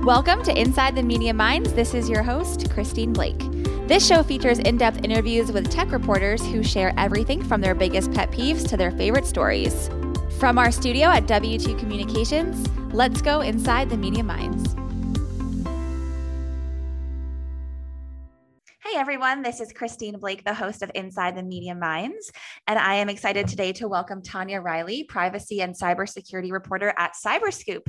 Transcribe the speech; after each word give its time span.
Welcome 0.00 0.42
to 0.44 0.60
Inside 0.60 0.96
the 0.96 1.02
Media 1.04 1.32
Minds. 1.32 1.74
This 1.74 1.94
is 1.94 2.08
your 2.10 2.24
host, 2.24 2.68
Christine 2.72 3.12
Blake. 3.12 3.38
This 3.86 4.04
show 4.04 4.24
features 4.24 4.58
in 4.58 4.76
depth 4.76 5.04
interviews 5.04 5.52
with 5.52 5.70
tech 5.70 5.92
reporters 5.92 6.44
who 6.44 6.64
share 6.64 6.92
everything 6.96 7.40
from 7.40 7.60
their 7.60 7.76
biggest 7.76 8.12
pet 8.12 8.32
peeves 8.32 8.68
to 8.68 8.76
their 8.76 8.90
favorite 8.90 9.26
stories. 9.26 9.88
From 10.40 10.58
our 10.58 10.72
studio 10.72 11.06
at 11.06 11.26
W2 11.28 11.78
Communications, 11.78 12.68
let's 12.92 13.22
go 13.22 13.42
inside 13.42 13.90
the 13.90 13.96
media 13.96 14.24
minds. 14.24 14.74
Everyone, 19.02 19.42
this 19.42 19.60
is 19.60 19.72
Christine 19.72 20.16
Blake, 20.20 20.44
the 20.44 20.54
host 20.54 20.80
of 20.80 20.92
Inside 20.94 21.36
the 21.36 21.42
Media 21.42 21.74
Minds, 21.74 22.30
and 22.68 22.78
I 22.78 22.94
am 22.94 23.08
excited 23.08 23.48
today 23.48 23.72
to 23.72 23.88
welcome 23.88 24.22
Tonya 24.22 24.62
Riley, 24.62 25.02
privacy 25.02 25.60
and 25.60 25.74
cybersecurity 25.74 26.52
reporter 26.52 26.94
at 26.96 27.14
Cyberscoop. 27.14 27.80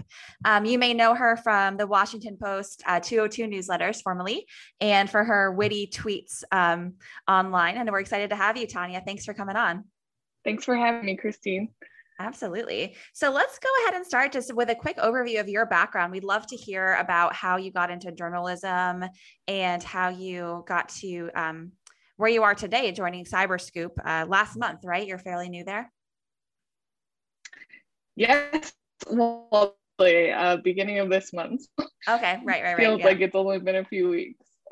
Um, 0.44 0.66
you 0.66 0.80
may 0.80 0.96
know 0.96 1.14
her 1.14 1.38
from 1.38 1.78
the 1.78 1.86
Washington 1.86 2.36
Post 2.42 2.82
uh, 2.88 3.00
202 3.00 3.46
newsletters, 3.46 4.02
formerly, 4.02 4.48
and 4.82 5.08
for 5.08 5.24
her 5.24 5.52
witty 5.52 5.86
tweets 5.94 6.44
um, 6.52 6.94
online. 7.28 7.78
And 7.78 7.92
we're 7.92 8.00
excited 8.00 8.32
to 8.32 8.36
have 8.36 8.58
you, 8.58 8.66
Tonya. 8.66 9.06
Thanks 9.06 9.24
for 9.24 9.36
coming 9.36 9.56
on. 9.56 9.84
Thanks 10.44 10.66
for 10.66 10.76
having 10.76 11.06
me, 11.06 11.16
Christine. 11.16 11.70
Absolutely. 12.20 12.96
So 13.14 13.32
let's 13.32 13.60
go 13.60 13.70
ahead 13.82 13.96
and 13.96 14.06
start 14.06 14.32
just 14.32 14.54
with 14.54 14.70
a 14.70 14.76
quick 14.76 14.98
overview 14.98 15.40
of 15.40 15.50
your 15.50 15.66
background. 15.66 16.12
We'd 16.12 16.24
love 16.24 16.46
to 16.48 16.56
hear 16.56 16.96
about 16.96 17.34
how 17.34 17.58
you 17.58 17.72
got 17.72 17.90
into 17.90 18.12
journalism 18.12 19.06
and 19.48 19.84
how 19.84 20.10
you 20.10 20.64
got 20.68 20.90
to 20.90 21.30
um, 21.36 21.72
where 22.18 22.30
you 22.30 22.44
are 22.44 22.54
today, 22.54 22.92
joining 22.92 23.26
Cyberscoop 23.26 23.92
uh, 24.06 24.26
last 24.28 24.58
month, 24.58 24.82
right? 24.84 25.06
You're 25.06 25.18
fairly 25.18 25.50
new 25.50 25.64
there. 25.64 25.92
Yes. 28.16 28.74
Well, 29.10 29.76
uh, 30.00 30.58
beginning 30.58 31.00
of 31.00 31.10
this 31.10 31.34
month. 31.34 31.62
Okay. 31.80 31.88
Right. 32.08 32.46
Right. 32.46 32.64
Right. 32.64 32.78
Feels 32.78 33.00
yeah. 33.00 33.06
like 33.06 33.22
it's 33.22 33.36
only 33.36 33.60
been 33.60 33.78
a 33.78 33.86
few 33.86 34.10
weeks. 34.10 34.46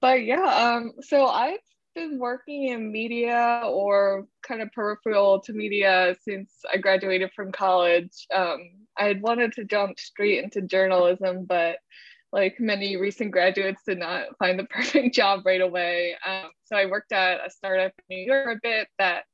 but 0.00 0.24
yeah. 0.24 0.42
Um. 0.42 0.92
So 1.00 1.26
I've 1.26 1.58
been 1.98 2.18
working 2.18 2.68
in 2.68 2.92
media 2.92 3.62
or 3.64 4.26
kind 4.42 4.62
of 4.62 4.72
peripheral 4.72 5.40
to 5.40 5.52
media 5.52 6.14
since 6.22 6.50
I 6.72 6.76
graduated 6.76 7.32
from 7.34 7.52
college. 7.52 8.26
Um, 8.34 8.70
I 8.96 9.04
had 9.04 9.22
wanted 9.22 9.52
to 9.54 9.64
jump 9.64 9.98
straight 9.98 10.44
into 10.44 10.62
journalism, 10.62 11.44
but 11.44 11.78
like 12.32 12.60
many 12.60 12.96
recent 12.96 13.32
graduates, 13.32 13.82
did 13.86 13.98
not 13.98 14.36
find 14.38 14.58
the 14.58 14.64
perfect 14.70 15.14
job 15.14 15.44
right 15.44 15.60
away. 15.60 16.14
Um, 16.26 16.50
so 16.64 16.76
I 16.76 16.86
worked 16.86 17.12
at 17.12 17.44
a 17.44 17.50
startup 17.50 17.92
in 18.08 18.16
New 18.16 18.24
York 18.24 18.58
a 18.58 18.60
bit 18.62 18.88
that 18.98 19.24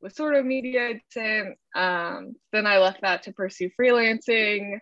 was 0.00 0.14
sort 0.14 0.34
of 0.34 0.44
media 0.44 0.90
adjacent. 0.90 1.56
Um, 1.74 2.34
then 2.52 2.66
I 2.66 2.78
left 2.78 3.02
that 3.02 3.22
to 3.24 3.32
pursue 3.32 3.70
freelancing, 3.80 4.78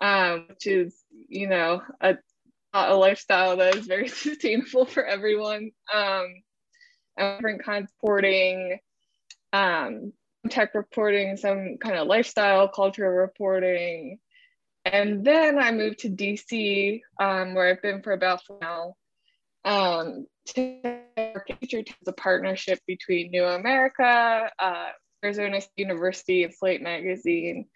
um, 0.00 0.46
which 0.48 0.66
is, 0.66 0.96
you 1.28 1.48
know, 1.48 1.82
a, 2.00 2.16
a 2.72 2.94
lifestyle 2.94 3.56
that 3.56 3.74
is 3.74 3.86
very 3.86 4.08
sustainable 4.08 4.86
for 4.86 5.04
everyone. 5.04 5.72
Um, 5.92 6.26
different 7.18 7.64
kinds 7.64 7.84
of 7.84 7.90
reporting, 8.02 8.78
um, 9.52 10.12
tech 10.48 10.74
reporting, 10.74 11.36
some 11.36 11.78
kind 11.78 11.96
of 11.96 12.06
lifestyle, 12.06 12.68
culture 12.68 13.10
reporting. 13.10 14.18
And 14.84 15.24
then 15.24 15.58
I 15.58 15.70
moved 15.70 16.00
to 16.00 16.08
DC, 16.08 17.00
um, 17.20 17.54
where 17.54 17.68
I've 17.68 17.82
been 17.82 18.02
for 18.02 18.12
about 18.12 18.40
now. 18.60 18.96
Um, 19.64 20.26
to 20.46 20.80
featured 21.60 21.88
as 21.88 22.08
a 22.08 22.12
partnership 22.12 22.80
between 22.86 23.30
New 23.30 23.44
America, 23.44 24.50
uh, 24.58 24.88
Arizona 25.24 25.60
State 25.60 25.72
University, 25.76 26.42
and 26.42 26.52
Slate 26.52 26.82
Magazine. 26.82 27.66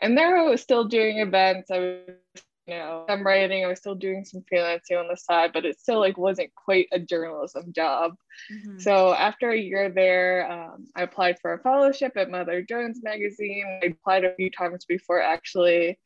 And 0.00 0.16
there 0.16 0.38
I 0.38 0.42
was 0.42 0.62
still 0.62 0.84
doing 0.84 1.18
events. 1.18 1.70
I 1.70 1.78
was 1.78 2.42
know, 2.66 3.04
I'm 3.08 3.26
writing, 3.26 3.64
I 3.64 3.68
was 3.68 3.78
still 3.78 3.94
doing 3.94 4.24
some 4.24 4.42
freelancing 4.50 4.98
on 4.98 5.08
the 5.08 5.16
side, 5.16 5.52
but 5.52 5.64
it 5.64 5.80
still 5.80 6.00
like 6.00 6.16
wasn't 6.16 6.54
quite 6.54 6.88
a 6.92 6.98
journalism 6.98 7.72
job. 7.74 8.14
Mm-hmm. 8.52 8.78
So 8.78 9.12
after 9.12 9.50
a 9.50 9.58
year 9.58 9.90
there, 9.90 10.50
um, 10.50 10.86
I 10.96 11.02
applied 11.02 11.38
for 11.40 11.52
a 11.52 11.58
fellowship 11.58 12.12
at 12.16 12.30
Mother 12.30 12.62
Jones 12.62 13.00
magazine. 13.02 13.80
I 13.82 13.86
applied 13.86 14.24
a 14.24 14.34
few 14.34 14.50
times 14.50 14.86
before 14.86 15.20
actually, 15.20 15.98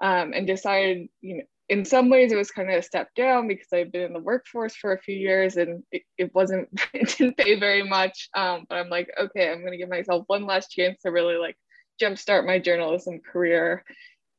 um, 0.00 0.32
and 0.32 0.46
decided, 0.46 1.08
you 1.20 1.38
know, 1.38 1.44
in 1.68 1.84
some 1.84 2.08
ways 2.08 2.30
it 2.30 2.36
was 2.36 2.52
kind 2.52 2.70
of 2.70 2.76
a 2.76 2.82
step 2.82 3.08
down 3.16 3.48
because 3.48 3.66
I've 3.72 3.90
been 3.90 4.02
in 4.02 4.12
the 4.12 4.20
workforce 4.20 4.76
for 4.76 4.92
a 4.92 5.00
few 5.00 5.16
years 5.16 5.56
and 5.56 5.82
it, 5.90 6.02
it 6.16 6.34
wasn't, 6.34 6.68
it 6.94 7.16
didn't 7.16 7.36
pay 7.36 7.58
very 7.58 7.82
much. 7.82 8.28
Um, 8.36 8.66
but 8.68 8.76
I'm 8.76 8.88
like, 8.88 9.10
okay, 9.18 9.50
I'm 9.50 9.60
going 9.60 9.72
to 9.72 9.78
give 9.78 9.88
myself 9.88 10.24
one 10.28 10.46
last 10.46 10.70
chance 10.70 11.02
to 11.02 11.10
really 11.10 11.36
like 11.36 11.56
jumpstart 12.00 12.46
my 12.46 12.58
journalism 12.60 13.20
career 13.20 13.84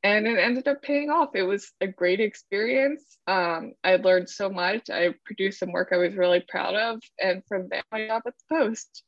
and 0.02 0.26
it 0.26 0.38
ended 0.38 0.68
up 0.68 0.82
paying 0.82 1.10
off. 1.10 1.30
It 1.34 1.42
was 1.42 1.72
a 1.80 1.86
great 1.86 2.20
experience. 2.20 3.18
Um, 3.26 3.72
I 3.82 3.96
learned 3.96 4.28
so 4.28 4.48
much. 4.48 4.90
I 4.90 5.14
produced 5.24 5.58
some 5.58 5.72
work 5.72 5.88
I 5.92 5.96
was 5.96 6.14
really 6.14 6.44
proud 6.48 6.74
of, 6.74 7.00
and 7.20 7.42
from 7.48 7.68
there, 7.68 7.82
I 7.90 8.06
got 8.06 8.22
at 8.26 8.34
the 8.48 8.56
Post. 8.56 9.02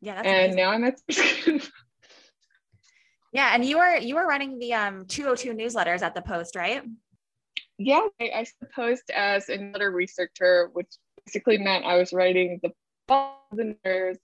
Yeah, 0.00 0.20
and 0.24 0.52
amazing. 0.52 0.56
now 0.56 0.70
I'm 0.70 0.84
at. 0.84 1.00
yeah, 3.32 3.54
and 3.54 3.64
you 3.64 3.78
were 3.78 3.96
you 3.96 4.14
were 4.14 4.26
running 4.26 4.58
the 4.58 4.74
um 4.74 5.06
202 5.06 5.52
newsletters 5.52 6.02
at 6.02 6.14
the 6.14 6.22
Post, 6.22 6.56
right? 6.56 6.82
Yeah, 7.78 8.06
I, 8.20 8.30
I 8.36 8.44
suppose 8.44 9.00
as 9.14 9.48
another 9.48 9.90
researcher, 9.90 10.70
which 10.72 10.88
basically 11.26 11.58
meant 11.58 11.84
I 11.84 11.96
was 11.96 12.12
writing 12.12 12.60
the 12.62 12.72
news, 13.84 14.18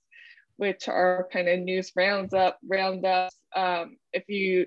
which 0.56 0.88
are 0.88 1.28
kind 1.32 1.48
of 1.48 1.60
news 1.60 1.92
roundup 1.96 2.58
roundups. 2.66 3.36
Um, 3.54 3.96
if 4.12 4.24
you 4.28 4.66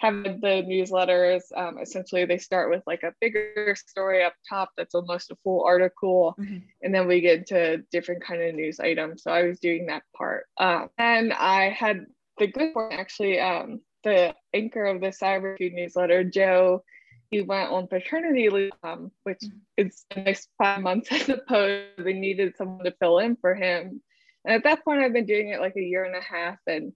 have 0.00 0.14
the 0.22 0.64
newsletters. 0.66 1.42
Um, 1.54 1.78
essentially, 1.78 2.24
they 2.24 2.38
start 2.38 2.70
with 2.70 2.82
like 2.86 3.02
a 3.02 3.14
bigger 3.20 3.74
story 3.76 4.24
up 4.24 4.32
top 4.48 4.70
that's 4.76 4.94
almost 4.94 5.30
a 5.30 5.36
full 5.44 5.62
article, 5.64 6.34
mm-hmm. 6.40 6.58
and 6.82 6.94
then 6.94 7.06
we 7.06 7.20
get 7.20 7.48
to 7.48 7.78
different 7.92 8.24
kind 8.24 8.42
of 8.42 8.54
news 8.54 8.80
items. 8.80 9.22
So 9.22 9.30
I 9.30 9.44
was 9.44 9.60
doing 9.60 9.86
that 9.86 10.02
part, 10.16 10.46
um, 10.58 10.88
and 10.96 11.32
I 11.34 11.68
had 11.68 12.06
the 12.38 12.46
good 12.46 12.70
one 12.74 12.92
actually. 12.92 13.38
Um, 13.38 13.80
the 14.02 14.34
anchor 14.54 14.86
of 14.86 15.02
the 15.02 15.08
Cyberscoop 15.08 15.74
newsletter, 15.74 16.24
Joe, 16.24 16.82
he 17.30 17.42
went 17.42 17.70
on 17.70 17.86
paternity 17.86 18.48
leave, 18.48 18.72
um, 18.82 19.10
which 19.24 19.40
mm-hmm. 19.44 19.58
is 19.76 20.06
the 20.14 20.22
next 20.22 20.48
five 20.56 20.80
months, 20.80 21.08
I 21.12 21.18
suppose. 21.18 21.84
They 21.98 22.14
needed 22.14 22.56
someone 22.56 22.84
to 22.84 22.94
fill 22.98 23.18
in 23.18 23.36
for 23.36 23.54
him. 23.54 24.00
And 24.46 24.54
at 24.54 24.64
that 24.64 24.82
point, 24.82 25.02
I've 25.02 25.12
been 25.12 25.26
doing 25.26 25.50
it 25.50 25.60
like 25.60 25.76
a 25.76 25.82
year 25.82 26.04
and 26.04 26.16
a 26.16 26.22
half, 26.22 26.56
and 26.66 26.94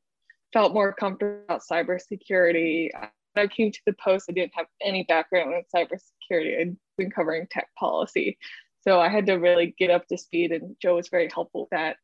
felt 0.55 0.73
more 0.73 0.95
comfortable 0.95 1.43
about 1.45 1.63
cybersecurity. 1.71 2.89
When 3.35 3.45
I 3.45 3.47
came 3.49 3.73
to 3.73 3.81
the 3.85 3.93
post, 3.93 4.27
I 4.31 4.33
didn't 4.33 4.55
have 4.55 4.67
any 4.81 5.03
background 5.03 5.53
in 5.53 5.63
cybersecurity. 5.75 6.61
I'd 6.61 6.77
been 6.97 7.11
covering 7.11 7.47
tech 7.51 7.69
policy. 7.79 8.39
So 8.83 9.01
I 9.01 9.09
had 9.09 9.27
to 9.27 9.35
really 9.35 9.75
get 9.79 9.91
up 9.91 10.07
to 10.07 10.17
speed 10.17 10.53
and 10.53 10.77
Joe 10.81 10.97
was 10.97 11.09
very 11.09 11.29
helpful 11.35 11.63
with 11.63 11.71
that. 11.71 11.97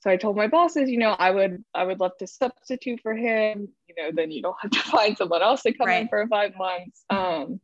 So 0.00 0.10
I 0.10 0.16
told 0.16 0.36
my 0.36 0.46
bosses, 0.46 0.88
you 0.88 0.96
know, 0.96 1.10
I 1.10 1.30
would 1.30 1.62
I 1.74 1.84
would 1.84 2.00
love 2.00 2.16
to 2.20 2.26
substitute 2.26 3.00
for 3.02 3.14
him. 3.14 3.68
You 3.86 3.94
know, 3.98 4.10
then 4.14 4.30
you 4.30 4.40
don't 4.40 4.56
have 4.62 4.70
to 4.70 4.78
find 4.90 5.16
someone 5.16 5.42
else 5.42 5.62
to 5.62 5.74
come 5.74 5.88
right. 5.88 6.02
in 6.02 6.08
for 6.08 6.26
five 6.26 6.52
months. 6.56 7.04
Um, 7.10 7.60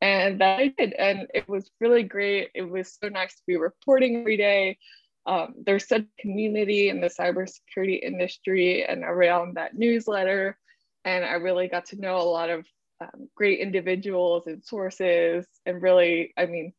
and 0.00 0.40
that 0.40 0.60
I 0.60 0.68
did, 0.68 0.92
and 0.92 1.26
it 1.34 1.48
was 1.48 1.70
really 1.80 2.02
great. 2.04 2.50
It 2.54 2.62
was 2.62 2.96
so 3.02 3.08
nice 3.08 3.34
to 3.34 3.42
be 3.46 3.56
reporting 3.56 4.16
every 4.16 4.36
day 4.36 4.78
um, 5.26 5.54
there's 5.64 5.88
such 5.88 6.04
community 6.18 6.88
in 6.88 7.00
the 7.00 7.08
cybersecurity 7.08 8.02
industry 8.02 8.84
and 8.84 9.02
around 9.02 9.56
that 9.56 9.74
newsletter. 9.74 10.58
And 11.04 11.24
I 11.24 11.34
really 11.34 11.68
got 11.68 11.86
to 11.86 12.00
know 12.00 12.16
a 12.16 12.22
lot 12.22 12.50
of 12.50 12.66
um, 13.00 13.28
great 13.34 13.60
individuals 13.60 14.46
and 14.46 14.62
sources. 14.64 15.46
And 15.66 15.80
really, 15.80 16.32
I 16.36 16.46
mean, 16.46 16.72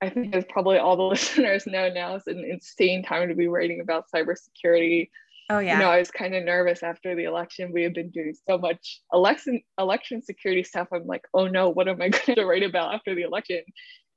I 0.00 0.08
think 0.08 0.34
as 0.34 0.44
probably 0.48 0.78
all 0.78 0.96
the 0.96 1.02
listeners 1.02 1.66
know 1.66 1.88
now, 1.88 2.16
it's 2.16 2.26
an 2.26 2.44
insane 2.44 3.02
time 3.02 3.28
to 3.28 3.34
be 3.34 3.48
writing 3.48 3.80
about 3.80 4.06
cybersecurity. 4.14 5.10
Oh 5.50 5.58
yeah. 5.58 5.74
You 5.74 5.78
know, 5.80 5.90
I 5.90 5.98
was 5.98 6.10
kind 6.10 6.34
of 6.34 6.44
nervous 6.44 6.82
after 6.82 7.14
the 7.14 7.24
election. 7.24 7.72
We 7.72 7.82
had 7.82 7.94
been 7.94 8.10
doing 8.10 8.34
so 8.46 8.56
much 8.56 9.02
election 9.12 9.60
election 9.78 10.22
security 10.22 10.62
stuff. 10.62 10.88
I'm 10.92 11.06
like, 11.06 11.24
oh 11.34 11.46
no, 11.46 11.68
what 11.68 11.88
am 11.88 12.00
I 12.00 12.08
going 12.26 12.36
to 12.36 12.46
write 12.46 12.62
about 12.62 12.94
after 12.94 13.14
the 13.14 13.22
election? 13.22 13.62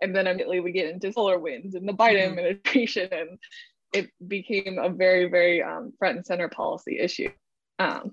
And 0.01 0.15
then 0.15 0.27
immediately 0.27 0.59
we 0.59 0.71
get 0.71 0.89
into 0.89 1.09
SolarWinds 1.09 1.75
and 1.75 1.87
the 1.87 1.93
Biden 1.93 2.21
mm-hmm. 2.21 2.39
administration, 2.39 3.09
and 3.11 3.39
it 3.93 4.09
became 4.27 4.77
a 4.77 4.89
very, 4.89 5.29
very 5.29 5.63
um, 5.63 5.93
front 5.97 6.17
and 6.17 6.25
center 6.25 6.49
policy 6.49 6.99
issue. 6.99 7.29
Um, 7.79 8.11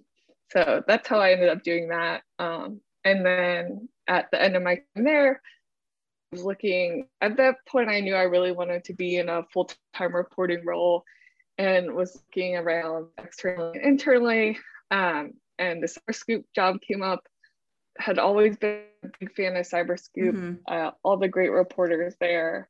so 0.50 0.82
that's 0.86 1.08
how 1.08 1.18
I 1.18 1.32
ended 1.32 1.48
up 1.48 1.62
doing 1.62 1.88
that. 1.88 2.22
Um, 2.38 2.80
and 3.04 3.24
then 3.24 3.88
at 4.06 4.30
the 4.30 4.40
end 4.40 4.56
of 4.56 4.62
my 4.62 4.76
time 4.76 5.04
there, 5.04 5.40
I 6.32 6.36
was 6.36 6.44
looking 6.44 7.08
at 7.20 7.36
that 7.36 7.56
point, 7.66 7.90
I 7.90 8.00
knew 8.00 8.14
I 8.14 8.22
really 8.22 8.52
wanted 8.52 8.84
to 8.84 8.94
be 8.94 9.16
in 9.16 9.28
a 9.28 9.44
full 9.52 9.70
time 9.94 10.14
reporting 10.14 10.64
role 10.64 11.04
and 11.58 11.92
was 11.92 12.16
looking 12.16 12.56
around 12.56 13.08
externally 13.18 13.78
and 13.78 13.84
internally. 13.86 14.58
Um, 14.90 15.32
and 15.58 15.82
the 15.82 15.88
Cyberscoop 15.88 16.44
job 16.54 16.80
came 16.80 17.02
up 17.02 17.20
had 17.98 18.18
always 18.18 18.56
been 18.56 18.82
a 19.04 19.08
big 19.20 19.34
fan 19.34 19.56
of 19.56 19.66
Cyberscoop, 19.66 20.32
mm-hmm. 20.32 20.52
uh, 20.66 20.90
all 21.02 21.16
the 21.16 21.28
great 21.28 21.50
reporters 21.50 22.14
there. 22.20 22.68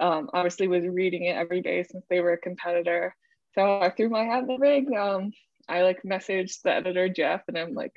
Um, 0.00 0.28
obviously, 0.32 0.68
was 0.68 0.84
reading 0.84 1.24
it 1.24 1.36
every 1.36 1.60
day 1.60 1.84
since 1.84 2.04
they 2.10 2.20
were 2.20 2.32
a 2.32 2.38
competitor. 2.38 3.14
So 3.54 3.78
I 3.80 3.90
threw 3.90 4.08
my 4.08 4.24
hat 4.24 4.42
in 4.42 4.46
the 4.48 4.58
ring. 4.58 4.96
Um, 4.96 5.32
I 5.68 5.82
like 5.82 6.02
messaged 6.02 6.62
the 6.62 6.72
editor 6.72 7.08
Jeff, 7.08 7.42
and 7.48 7.56
I'm 7.56 7.74
like, 7.74 7.92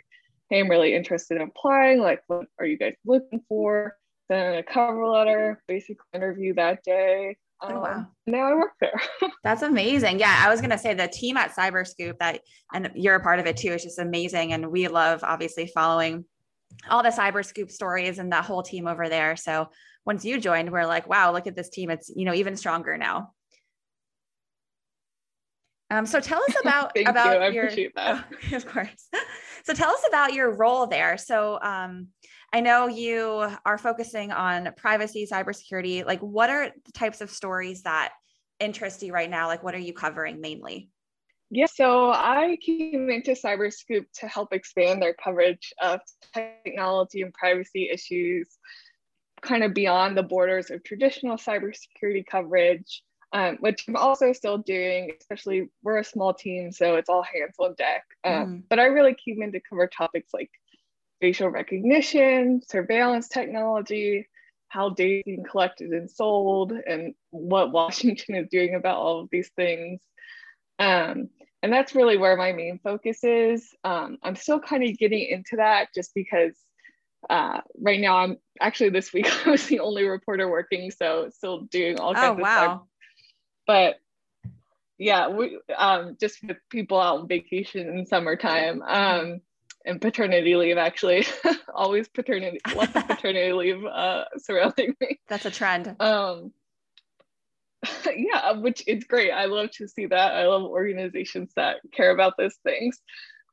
hey, 0.50 0.59
I'm 0.59 0.69
really 0.69 0.94
interested 0.94 1.38
in 1.38 1.47
applying. 1.47 2.00
Like, 2.00 2.21
what 2.27 2.45
are 2.59 2.65
you 2.65 2.77
guys 2.77 2.95
looking 3.06 3.41
for? 3.50 3.95
Then 4.29 4.56
a 4.56 4.63
cover 4.63 5.07
letter, 5.07 5.63
basic 5.68 5.97
interview 6.13 6.53
that 6.56 6.83
day. 6.83 7.38
Um, 7.62 7.74
oh, 7.74 7.79
wow. 7.79 8.07
Now 8.27 8.51
I 8.51 8.53
work 8.56 8.74
there. 8.79 9.01
That's 9.44 9.63
amazing. 9.63 10.19
Yeah, 10.19 10.35
I 10.45 10.50
was 10.50 10.59
going 10.59 10.71
to 10.71 10.77
say 10.77 10.94
the 10.94 11.07
team 11.07 11.38
at 11.38 11.56
Cyberscoop 11.56 12.19
that, 12.19 12.41
and 12.74 12.91
you're 12.94 13.15
a 13.15 13.24
part 13.24 13.39
of 13.39 13.47
it 13.47 13.57
too, 13.57 13.69
is 13.69 13.83
just 13.83 14.00
amazing. 14.00 14.53
And 14.53 14.68
we 14.68 14.88
love 14.88 15.21
obviously 15.24 15.68
following 15.74 16.25
all 16.89 17.03
the 17.03 17.09
Cyberscoop 17.09 17.71
stories 17.71 18.19
and 18.19 18.31
that 18.31 18.45
whole 18.45 18.63
team 18.63 18.88
over 18.88 19.09
there. 19.09 19.35
So 19.35 19.69
once 20.06 20.24
you 20.24 20.39
joined, 20.39 20.71
we're 20.71 20.85
like, 20.85 21.07
wow, 21.07 21.31
look 21.31 21.47
at 21.47 21.56
this 21.56 21.69
team. 21.69 21.89
It's, 21.89 22.09
you 22.15 22.25
know, 22.25 22.33
even 22.33 22.56
stronger 22.56 22.97
now. 22.97 23.33
Um, 25.89 26.06
so 26.06 26.19
tell 26.19 26.41
us 26.41 26.56
about 26.62 26.97
about 27.06 27.53
you. 27.53 27.62
your 27.62 27.91
oh, 27.97 28.24
of 28.53 28.65
course. 28.65 29.09
So 29.63 29.74
tell 29.74 29.89
us 29.89 30.03
about 30.07 30.33
your 30.33 30.56
role 30.56 30.88
there. 30.88 31.18
So 31.18 31.59
um, 31.62 32.07
I 32.53 32.62
know 32.62 32.88
you 32.88 33.50
are 33.65 33.77
focusing 33.77 34.31
on 34.31 34.74
privacy, 34.77 35.27
cybersecurity. 35.29 36.06
Like, 36.06 36.19
what 36.21 36.50
are 36.50 36.71
the 36.85 36.91
types 36.94 37.21
of 37.21 37.29
stories 37.29 37.83
that 37.83 38.13
interest 38.59 39.03
you 39.03 39.13
right 39.13 39.29
now? 39.29 39.47
Like, 39.47 39.63
what 39.63 39.75
are 39.75 39.79
you 39.79 39.94
covering 39.94 40.41
mainly? 40.41 40.89
Yeah, 41.50 41.68
so 41.68 42.12
I 42.12 42.58
came 42.62 43.10
into 43.10 43.32
Cyberscoop 43.32 44.06
to 44.20 44.28
help 44.28 44.54
expand 44.54 45.02
their 45.02 45.14
coverage 45.14 45.74
of 45.82 46.02
technology 46.34 47.22
and 47.22 47.34
privacy 47.34 47.90
issues, 47.90 48.50
kind 49.42 49.64
of 49.64 49.74
beyond 49.74 50.18
the 50.18 50.24
borders 50.24 50.72
of 50.72 50.84
traditional 50.84 51.38
cybersecurity 51.38 52.26
coverage 52.26 53.02
um, 53.34 53.58
which 53.60 53.86
I'm 53.88 53.96
also 53.96 54.32
still 54.34 54.58
doing, 54.58 55.12
especially 55.20 55.70
we're 55.84 55.98
a 55.98 56.04
small 56.04 56.34
team, 56.34 56.72
so 56.72 56.96
it's 56.96 57.10
all 57.10 57.24
hands 57.24 57.56
on 57.60 57.76
deck. 57.76 58.06
Um, 58.24 58.34
mm. 58.34 58.64
But 58.70 58.80
I 58.80 58.86
really 58.86 59.16
came 59.16 59.42
in 59.42 59.52
to 59.52 59.60
cover 59.60 59.88
topics 59.88 60.34
like 60.34 60.50
facial 61.20 61.50
recognition, 61.50 62.62
surveillance 62.68 63.28
technology, 63.28 64.28
how 64.70 64.90
data 64.90 65.20
is 65.20 65.24
being 65.26 65.44
collected 65.44 65.92
and 65.92 66.10
sold, 66.10 66.72
and 66.72 67.16
what 67.32 67.72
Washington 67.72 68.36
is 68.36 68.48
doing 68.50 68.76
about 68.76 68.98
all 68.98 69.22
of 69.22 69.30
these 69.30 69.50
things. 69.56 70.02
Um, 70.80 71.30
and 71.63 71.74
that's 71.74 71.95
really 71.95 72.18
where 72.18 72.38
my 72.38 72.51
main 72.54 72.80
focus 72.83 73.24
is. 73.24 73.74
Um, 73.83 74.18
I'm 74.24 74.36
still 74.36 74.59
kind 74.59 74.83
of 74.83 74.98
getting 74.98 75.27
into 75.27 75.57
that 75.57 75.89
just 75.94 76.13
because 76.13 76.56
uh, 77.30 77.62
right 77.80 78.00
now 78.00 78.18
I'm 78.18 78.38
actually 78.62 78.89
this 78.92 79.12
week 79.12 79.27
I 79.45 79.51
was 79.51 79.65
the 79.65 79.80
only 79.80 80.04
reporter 80.04 80.50
working, 80.50 80.92
so 80.92 81.30
still 81.33 81.62
doing 81.62 82.00
all 82.00 82.13
kinds 82.13 82.39
oh, 82.39 82.42
wow. 82.42 82.57
of 82.57 82.63
stuff 82.63 82.81
but 83.68 84.00
yeah, 84.98 85.27
we 85.27 85.59
um, 85.77 86.18
just 86.19 86.42
with 86.42 86.57
people 86.71 87.00
out 87.00 87.19
on 87.19 87.27
vacation 87.27 87.88
in 87.88 88.07
summertime 88.07 88.81
um, 88.81 89.42
and 89.86 90.01
paternity 90.01 90.56
leave, 90.56 90.77
actually, 90.77 91.27
always 91.75 92.07
paternity, 92.07 92.60
lots 92.75 92.95
of 92.95 93.07
paternity 93.07 93.53
leave 93.53 93.86
uh, 93.86 94.24
surrounding 94.38 94.95
me. 95.00 95.19
That's 95.27 95.45
a 95.45 95.51
trend. 95.51 95.95
Um, 96.00 96.51
yeah, 98.15 98.51
which 98.53 98.83
is 98.88 99.03
great. 99.03 99.31
I 99.31 99.45
love 99.45 99.71
to 99.71 99.88
see 99.88 100.06
that. 100.07 100.35
I 100.35 100.47
love 100.47 100.63
organizations 100.63 101.51
that 101.56 101.77
care 101.94 102.12
about 102.12 102.33
those 102.38 102.56
things. 102.63 103.00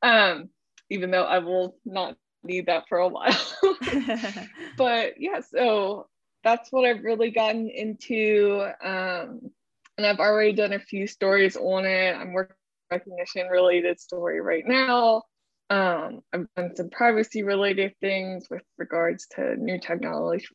Um, 0.03 0.51
even 0.91 1.11
though 1.11 1.25
I 1.25 1.39
will 1.39 1.77
not 1.85 2.17
need 2.43 2.67
that 2.67 2.85
for 2.89 2.99
a 2.99 3.09
while. 3.09 3.37
but 4.77 5.15
yeah, 5.19 5.41
so 5.41 6.09
that's 6.43 6.71
what 6.71 6.85
I've 6.85 7.03
really 7.03 7.31
gotten 7.31 7.69
into. 7.69 8.67
Um, 8.83 9.51
and 9.97 10.07
I've 10.07 10.19
already 10.19 10.53
done 10.53 10.73
a 10.73 10.81
few 10.81 11.07
stories 11.07 11.57
on 11.57 11.85
it. 11.85 12.15
I'm 12.15 12.33
working 12.33 12.57
recognition 12.91 13.49
related 13.49 14.01
story 14.01 14.41
right 14.41 14.67
now. 14.67 15.23
Um, 15.71 16.21
I've 16.33 16.47
done 16.57 16.77
some 16.77 16.91
privacy 16.91 17.43
related 17.43 17.95
things 18.01 18.47
with 18.51 18.63
regards 18.77 19.27
to 19.37 19.57
new 19.57 19.81
technology, 19.81 20.47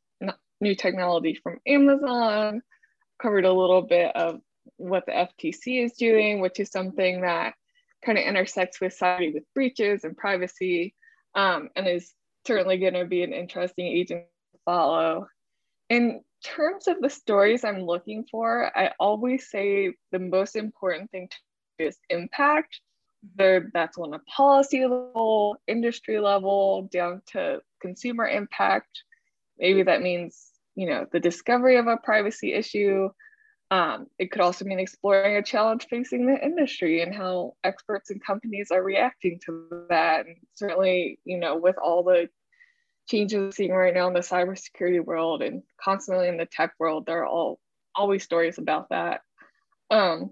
new 0.62 0.76
technology 0.76 1.40
from 1.42 1.58
Amazon. 1.66 2.62
Covered 3.22 3.46
a 3.46 3.54
little 3.54 3.82
bit 3.82 4.16
of 4.16 4.42
what 4.78 5.06
the 5.06 5.12
FTC 5.12 5.84
is 5.84 5.94
doing, 5.94 6.40
which 6.40 6.60
is 6.60 6.70
something 6.70 7.22
that 7.22 7.54
kind 8.06 8.18
of 8.18 8.24
intersects 8.24 8.80
with 8.80 8.94
society 8.94 9.32
with 9.34 9.44
breaches 9.54 10.04
and 10.04 10.16
privacy, 10.16 10.96
um, 11.36 11.70
and 11.76 11.88
is 11.88 12.14
certainly 12.48 12.78
going 12.78 12.94
to 12.94 13.06
be 13.06 13.24
an 13.24 13.34
interesting 13.34 13.88
agent 13.88 14.26
to 14.54 14.60
follow. 14.66 15.28
In 15.90 16.22
terms 16.44 16.88
of 16.88 17.02
the 17.02 17.10
stories 17.10 17.64
I'm 17.64 17.82
looking 17.82 18.26
for, 18.30 18.72
I 18.78 18.92
always 19.00 19.50
say 19.50 19.94
the 20.12 20.20
most 20.20 20.56
important 20.56 21.12
thing 21.12 21.30
is 21.78 21.98
impact. 22.10 22.80
Whether 23.36 23.70
that's 23.74 23.98
on 23.98 24.14
a 24.14 24.20
policy 24.20 24.84
level, 24.84 25.58
industry 25.68 26.20
level, 26.20 26.84
down 26.84 27.22
to 27.34 27.60
consumer 27.82 28.28
impact. 28.28 29.04
Maybe 29.58 29.84
that 29.84 30.02
means, 30.02 30.49
you 30.80 30.88
know, 30.88 31.06
the 31.12 31.20
discovery 31.20 31.76
of 31.76 31.88
a 31.88 31.98
privacy 31.98 32.54
issue. 32.54 33.10
Um, 33.70 34.08
it 34.18 34.32
could 34.32 34.42
also 34.42 34.64
mean 34.64 34.80
exploring 34.80 35.36
a 35.36 35.44
challenge 35.44 35.88
facing 35.90 36.26
the 36.26 36.42
industry 36.42 37.02
and 37.02 37.14
how 37.14 37.56
experts 37.66 38.12
and 38.12 38.24
companies 38.24 38.72
are 38.72 38.82
reacting 38.82 39.42
to 39.46 39.86
that. 39.90 40.26
And 40.26 40.38
certainly, 40.56 41.20
you 41.26 41.38
know, 41.38 41.58
with 41.58 41.76
all 41.78 42.04
the 42.04 42.30
changes 43.10 43.58
seeing 43.58 43.72
right 43.72 43.94
now 43.94 44.08
in 44.08 44.14
the 44.14 44.22
cybersecurity 44.22 45.04
world 45.04 45.42
and 45.42 45.64
constantly 45.84 46.30
in 46.30 46.38
the 46.38 46.46
tech 46.46 46.72
world, 46.80 47.06
there 47.06 47.24
are 47.24 47.28
all 47.28 47.60
always 47.94 48.24
stories 48.24 48.58
about 48.58 48.88
that. 48.90 49.20
Um, 49.92 50.32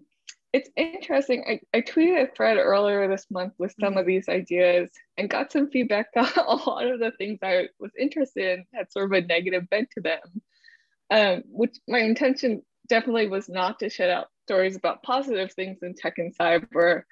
it's 0.54 0.70
interesting. 0.76 1.44
I, 1.48 1.78
I 1.78 1.82
tweeted 1.82 2.24
a 2.24 2.34
thread 2.34 2.58
earlier 2.58 3.08
this 3.08 3.26
month 3.30 3.54
with 3.58 3.76
some 3.80 3.92
mm-hmm. 3.92 4.00
of 4.00 4.06
these 4.06 4.30
ideas 4.30 4.90
and 5.18 5.30
got 5.30 5.52
some 5.52 5.70
feedback 5.70 6.08
that 6.16 6.38
a 6.38 6.56
lot 6.56 6.88
of 6.88 7.00
the 7.00 7.12
things 7.18 7.40
I 7.44 7.68
was 7.80 7.92
interested 8.00 8.60
in 8.60 8.66
had 8.74 8.92
sort 8.92 9.06
of 9.06 9.24
a 9.24 9.28
negative 9.28 9.70
bent 9.70 9.90
to 9.92 10.02
them. 10.02 10.42
Um, 11.10 11.44
which 11.48 11.78
my 11.88 12.00
intention 12.00 12.64
definitely 12.90 13.28
was 13.28 13.48
not 13.48 13.80
to 13.80 13.90
shut 13.90 14.10
out 14.10 14.28
stories 14.44 14.76
about 14.76 15.04
positive 15.04 15.54
things 15.54 15.78
in 15.82 15.94
tech 15.94 16.16
and 16.18 16.36
cyber, 16.38 17.04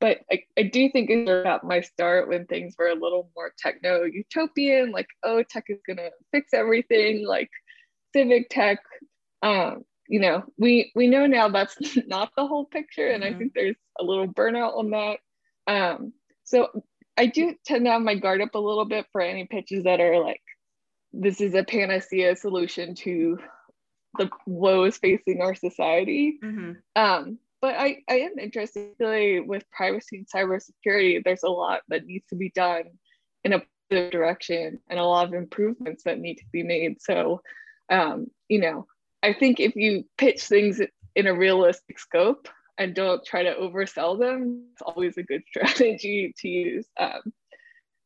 but 0.00 0.18
I, 0.30 0.42
I 0.58 0.64
do 0.64 0.90
think 0.90 1.10
it 1.10 1.28
about 1.28 1.64
my 1.64 1.80
start 1.80 2.28
when 2.28 2.46
things 2.46 2.74
were 2.76 2.88
a 2.88 2.94
little 2.94 3.30
more 3.36 3.52
techno 3.56 4.02
utopian, 4.02 4.90
like, 4.90 5.06
oh, 5.22 5.44
tech 5.48 5.64
is 5.68 5.80
gonna 5.86 6.10
fix 6.32 6.52
everything, 6.52 7.24
like 7.26 7.50
civic 8.12 8.48
tech. 8.50 8.78
Um, 9.42 9.84
you 10.12 10.20
know, 10.20 10.44
we 10.58 10.92
we 10.94 11.06
know 11.06 11.26
now 11.26 11.48
that's 11.48 11.74
not 12.06 12.32
the 12.36 12.46
whole 12.46 12.66
picture, 12.66 13.08
and 13.08 13.24
mm-hmm. 13.24 13.34
I 13.34 13.38
think 13.38 13.54
there's 13.54 13.76
a 13.98 14.04
little 14.04 14.28
burnout 14.28 14.76
on 14.76 14.90
that. 14.90 15.18
Um, 15.66 16.12
so 16.44 16.84
I 17.16 17.26
do 17.26 17.54
tend 17.64 17.86
to 17.86 17.92
have 17.92 18.02
my 18.02 18.16
guard 18.16 18.42
up 18.42 18.54
a 18.54 18.58
little 18.58 18.84
bit 18.84 19.06
for 19.10 19.22
any 19.22 19.46
pitches 19.46 19.84
that 19.84 20.00
are 20.00 20.22
like, 20.22 20.42
this 21.14 21.40
is 21.40 21.54
a 21.54 21.64
panacea 21.64 22.36
solution 22.36 22.94
to 22.96 23.38
the 24.18 24.28
woes 24.46 24.98
facing 24.98 25.40
our 25.40 25.54
society. 25.54 26.38
Mm-hmm. 26.44 26.72
Um, 26.94 27.38
but 27.62 27.76
I, 27.76 28.02
I 28.06 28.16
am 28.16 28.38
interested 28.38 28.90
really 29.00 29.40
with 29.40 29.70
privacy 29.70 30.18
and 30.18 30.26
cybersecurity. 30.28 31.24
There's 31.24 31.42
a 31.42 31.48
lot 31.48 31.80
that 31.88 32.04
needs 32.04 32.26
to 32.28 32.36
be 32.36 32.50
done 32.50 32.84
in 33.44 33.54
a 33.54 33.62
direction 34.10 34.78
and 34.90 34.98
a 34.98 35.04
lot 35.04 35.26
of 35.26 35.32
improvements 35.32 36.04
that 36.04 36.18
need 36.18 36.34
to 36.34 36.44
be 36.52 36.64
made. 36.64 37.00
So, 37.00 37.40
um, 37.90 38.26
you 38.48 38.60
know, 38.60 38.86
I 39.22 39.32
think 39.32 39.60
if 39.60 39.76
you 39.76 40.04
pitch 40.18 40.42
things 40.42 40.80
in 41.14 41.26
a 41.26 41.34
realistic 41.34 41.98
scope 41.98 42.48
and 42.78 42.94
don't 42.94 43.24
try 43.24 43.44
to 43.44 43.54
oversell 43.54 44.18
them, 44.18 44.66
it's 44.72 44.82
always 44.82 45.16
a 45.16 45.22
good 45.22 45.42
strategy 45.48 46.34
to 46.38 46.48
use. 46.48 46.86
Um, 46.98 47.32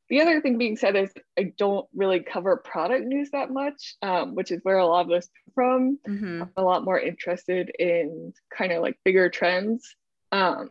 the 0.08 0.20
other 0.20 0.40
thing 0.40 0.56
being 0.56 0.76
said 0.76 0.94
is 0.94 1.12
I 1.38 1.52
don't 1.58 1.86
really 1.94 2.20
cover 2.20 2.56
product 2.58 3.06
news 3.06 3.30
that 3.32 3.50
much, 3.50 3.96
um, 4.02 4.34
which 4.36 4.52
is 4.52 4.60
where 4.62 4.78
a 4.78 4.86
lot 4.86 5.06
of 5.06 5.12
us 5.12 5.28
come 5.28 5.52
from. 5.54 5.98
Mm-hmm. 6.08 6.42
I'm 6.42 6.52
a 6.56 6.62
lot 6.62 6.84
more 6.84 6.98
interested 6.98 7.72
in 7.78 8.32
kind 8.56 8.72
of 8.72 8.82
like 8.82 8.98
bigger 9.04 9.28
trends. 9.28 9.96
Um, 10.30 10.70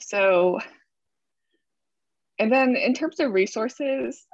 so, 0.00 0.58
and 2.38 2.52
then 2.52 2.76
in 2.76 2.92
terms 2.92 3.20
of 3.20 3.32
resources, 3.32 4.26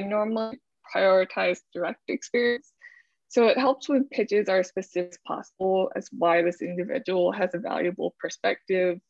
I 0.00 0.04
normally 0.04 0.60
prioritize 0.94 1.58
direct 1.74 2.02
experience. 2.08 2.71
So 3.32 3.46
it 3.46 3.56
helps 3.56 3.88
when 3.88 4.04
pitches 4.04 4.48
are 4.50 4.58
as 4.58 4.68
specific 4.68 5.12
as 5.12 5.18
possible 5.26 5.90
as 5.96 6.08
why 6.12 6.42
this 6.42 6.60
individual 6.60 7.32
has 7.32 7.54
a 7.54 7.58
valuable 7.58 8.14
perspective. 8.20 9.00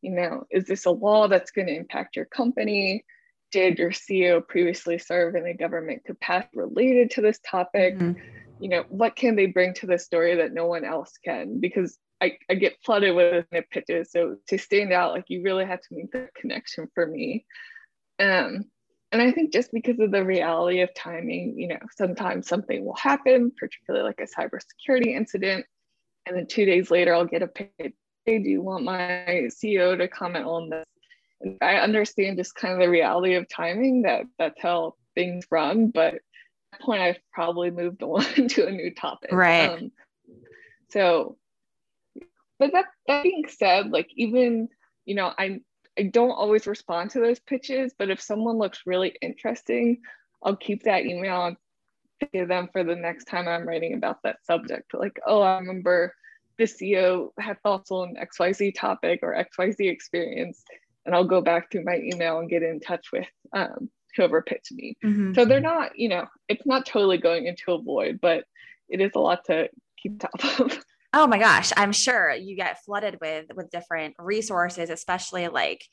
You 0.00 0.10
know, 0.10 0.44
is 0.50 0.64
this 0.64 0.84
a 0.84 0.90
law 0.90 1.28
that's 1.28 1.52
going 1.52 1.68
to 1.68 1.76
impact 1.76 2.16
your 2.16 2.24
company? 2.24 3.04
did 3.52 3.78
your 3.78 3.90
CEO 3.90 4.46
previously 4.46 4.98
serve 4.98 5.36
in 5.36 5.46
a 5.46 5.54
government 5.54 6.04
capacity 6.04 6.58
related 6.58 7.10
to 7.12 7.20
this 7.20 7.38
topic? 7.46 7.96
Mm-hmm. 7.96 8.20
You 8.60 8.68
know, 8.70 8.84
what 8.88 9.14
can 9.14 9.36
they 9.36 9.46
bring 9.46 9.74
to 9.74 9.86
the 9.86 9.98
story 9.98 10.34
that 10.36 10.54
no 10.54 10.66
one 10.66 10.84
else 10.84 11.12
can? 11.22 11.60
Because 11.60 11.98
I, 12.20 12.38
I 12.50 12.54
get 12.54 12.78
flooded 12.84 13.14
with 13.14 13.46
pitches. 13.70 14.10
So 14.10 14.36
to 14.48 14.58
stand 14.58 14.92
out, 14.92 15.12
like 15.12 15.26
you 15.28 15.42
really 15.42 15.66
have 15.66 15.80
to 15.80 15.88
make 15.92 16.10
that 16.12 16.34
connection 16.34 16.88
for 16.94 17.06
me. 17.06 17.44
Um, 18.18 18.64
and 19.12 19.20
I 19.20 19.30
think 19.30 19.52
just 19.52 19.70
because 19.72 20.00
of 20.00 20.10
the 20.10 20.24
reality 20.24 20.80
of 20.80 20.92
timing, 20.94 21.58
you 21.58 21.68
know, 21.68 21.78
sometimes 21.94 22.48
something 22.48 22.82
will 22.84 22.96
happen, 22.96 23.52
particularly 23.56 24.06
like 24.06 24.20
a 24.20 24.40
cybersecurity 24.40 25.08
incident. 25.14 25.66
And 26.24 26.36
then 26.36 26.46
two 26.46 26.64
days 26.64 26.90
later, 26.90 27.14
I'll 27.14 27.26
get 27.26 27.42
a 27.42 27.46
pitch. 27.46 27.92
Hey, 28.24 28.38
do 28.38 28.48
you 28.48 28.62
want 28.62 28.84
my 28.84 29.50
CEO 29.50 29.98
to 29.98 30.08
comment 30.08 30.46
on 30.46 30.70
this? 30.70 30.84
I 31.60 31.74
understand 31.74 32.38
just 32.38 32.54
kind 32.54 32.72
of 32.72 32.80
the 32.80 32.88
reality 32.88 33.34
of 33.34 33.48
timing 33.48 34.02
that 34.02 34.22
that's 34.38 34.60
how 34.62 34.94
things 35.14 35.44
run, 35.50 35.88
but 35.88 36.14
at 36.14 36.20
that 36.72 36.80
point 36.80 37.02
I've 37.02 37.18
probably 37.32 37.70
moved 37.70 38.02
on 38.02 38.48
to 38.48 38.66
a 38.66 38.70
new 38.70 38.94
topic. 38.94 39.32
Right. 39.32 39.68
Um, 39.68 39.92
so, 40.88 41.36
but 42.58 42.72
that, 42.72 42.86
that 43.08 43.24
being 43.24 43.44
said, 43.48 43.90
like 43.90 44.08
even, 44.16 44.68
you 45.04 45.16
know, 45.16 45.32
I, 45.36 45.60
I 45.98 46.04
don't 46.04 46.30
always 46.30 46.66
respond 46.66 47.10
to 47.10 47.20
those 47.20 47.40
pitches, 47.40 47.92
but 47.98 48.10
if 48.10 48.20
someone 48.20 48.58
looks 48.58 48.80
really 48.86 49.14
interesting, 49.20 50.00
I'll 50.42 50.56
keep 50.56 50.84
that 50.84 51.04
email 51.04 51.46
and 51.46 51.56
give 52.32 52.48
them 52.48 52.68
for 52.72 52.84
the 52.84 52.96
next 52.96 53.24
time 53.24 53.48
I'm 53.48 53.66
writing 53.66 53.94
about 53.94 54.22
that 54.22 54.44
subject. 54.44 54.94
Like, 54.94 55.18
oh, 55.26 55.42
I 55.42 55.58
remember 55.58 56.14
the 56.58 56.64
CEO 56.64 57.30
had 57.38 57.60
thoughts 57.62 57.90
on 57.90 58.16
XYZ 58.16 58.74
topic 58.74 59.20
or 59.22 59.34
XYZ 59.34 59.90
experience 59.90 60.62
and 61.04 61.14
I'll 61.14 61.24
go 61.24 61.40
back 61.40 61.70
through 61.70 61.84
my 61.84 61.96
email 61.96 62.38
and 62.38 62.48
get 62.48 62.62
in 62.62 62.80
touch 62.80 63.08
with 63.12 63.26
um, 63.52 63.90
whoever 64.16 64.42
pitched 64.42 64.72
me. 64.72 64.96
Mm-hmm. 65.04 65.34
So 65.34 65.44
they're 65.44 65.60
not, 65.60 65.98
you 65.98 66.08
know, 66.08 66.26
it's 66.48 66.66
not 66.66 66.86
totally 66.86 67.18
going 67.18 67.46
into 67.46 67.72
a 67.72 67.82
void, 67.82 68.20
but 68.20 68.44
it 68.88 69.00
is 69.00 69.12
a 69.14 69.20
lot 69.20 69.44
to 69.46 69.68
keep 70.00 70.20
top 70.20 70.60
of. 70.60 70.84
Oh 71.14 71.26
my 71.26 71.38
gosh, 71.38 71.72
I'm 71.76 71.92
sure 71.92 72.32
you 72.32 72.56
get 72.56 72.82
flooded 72.84 73.18
with 73.20 73.46
with 73.54 73.70
different 73.70 74.14
resources, 74.18 74.88
especially 74.88 75.48
like 75.48 75.84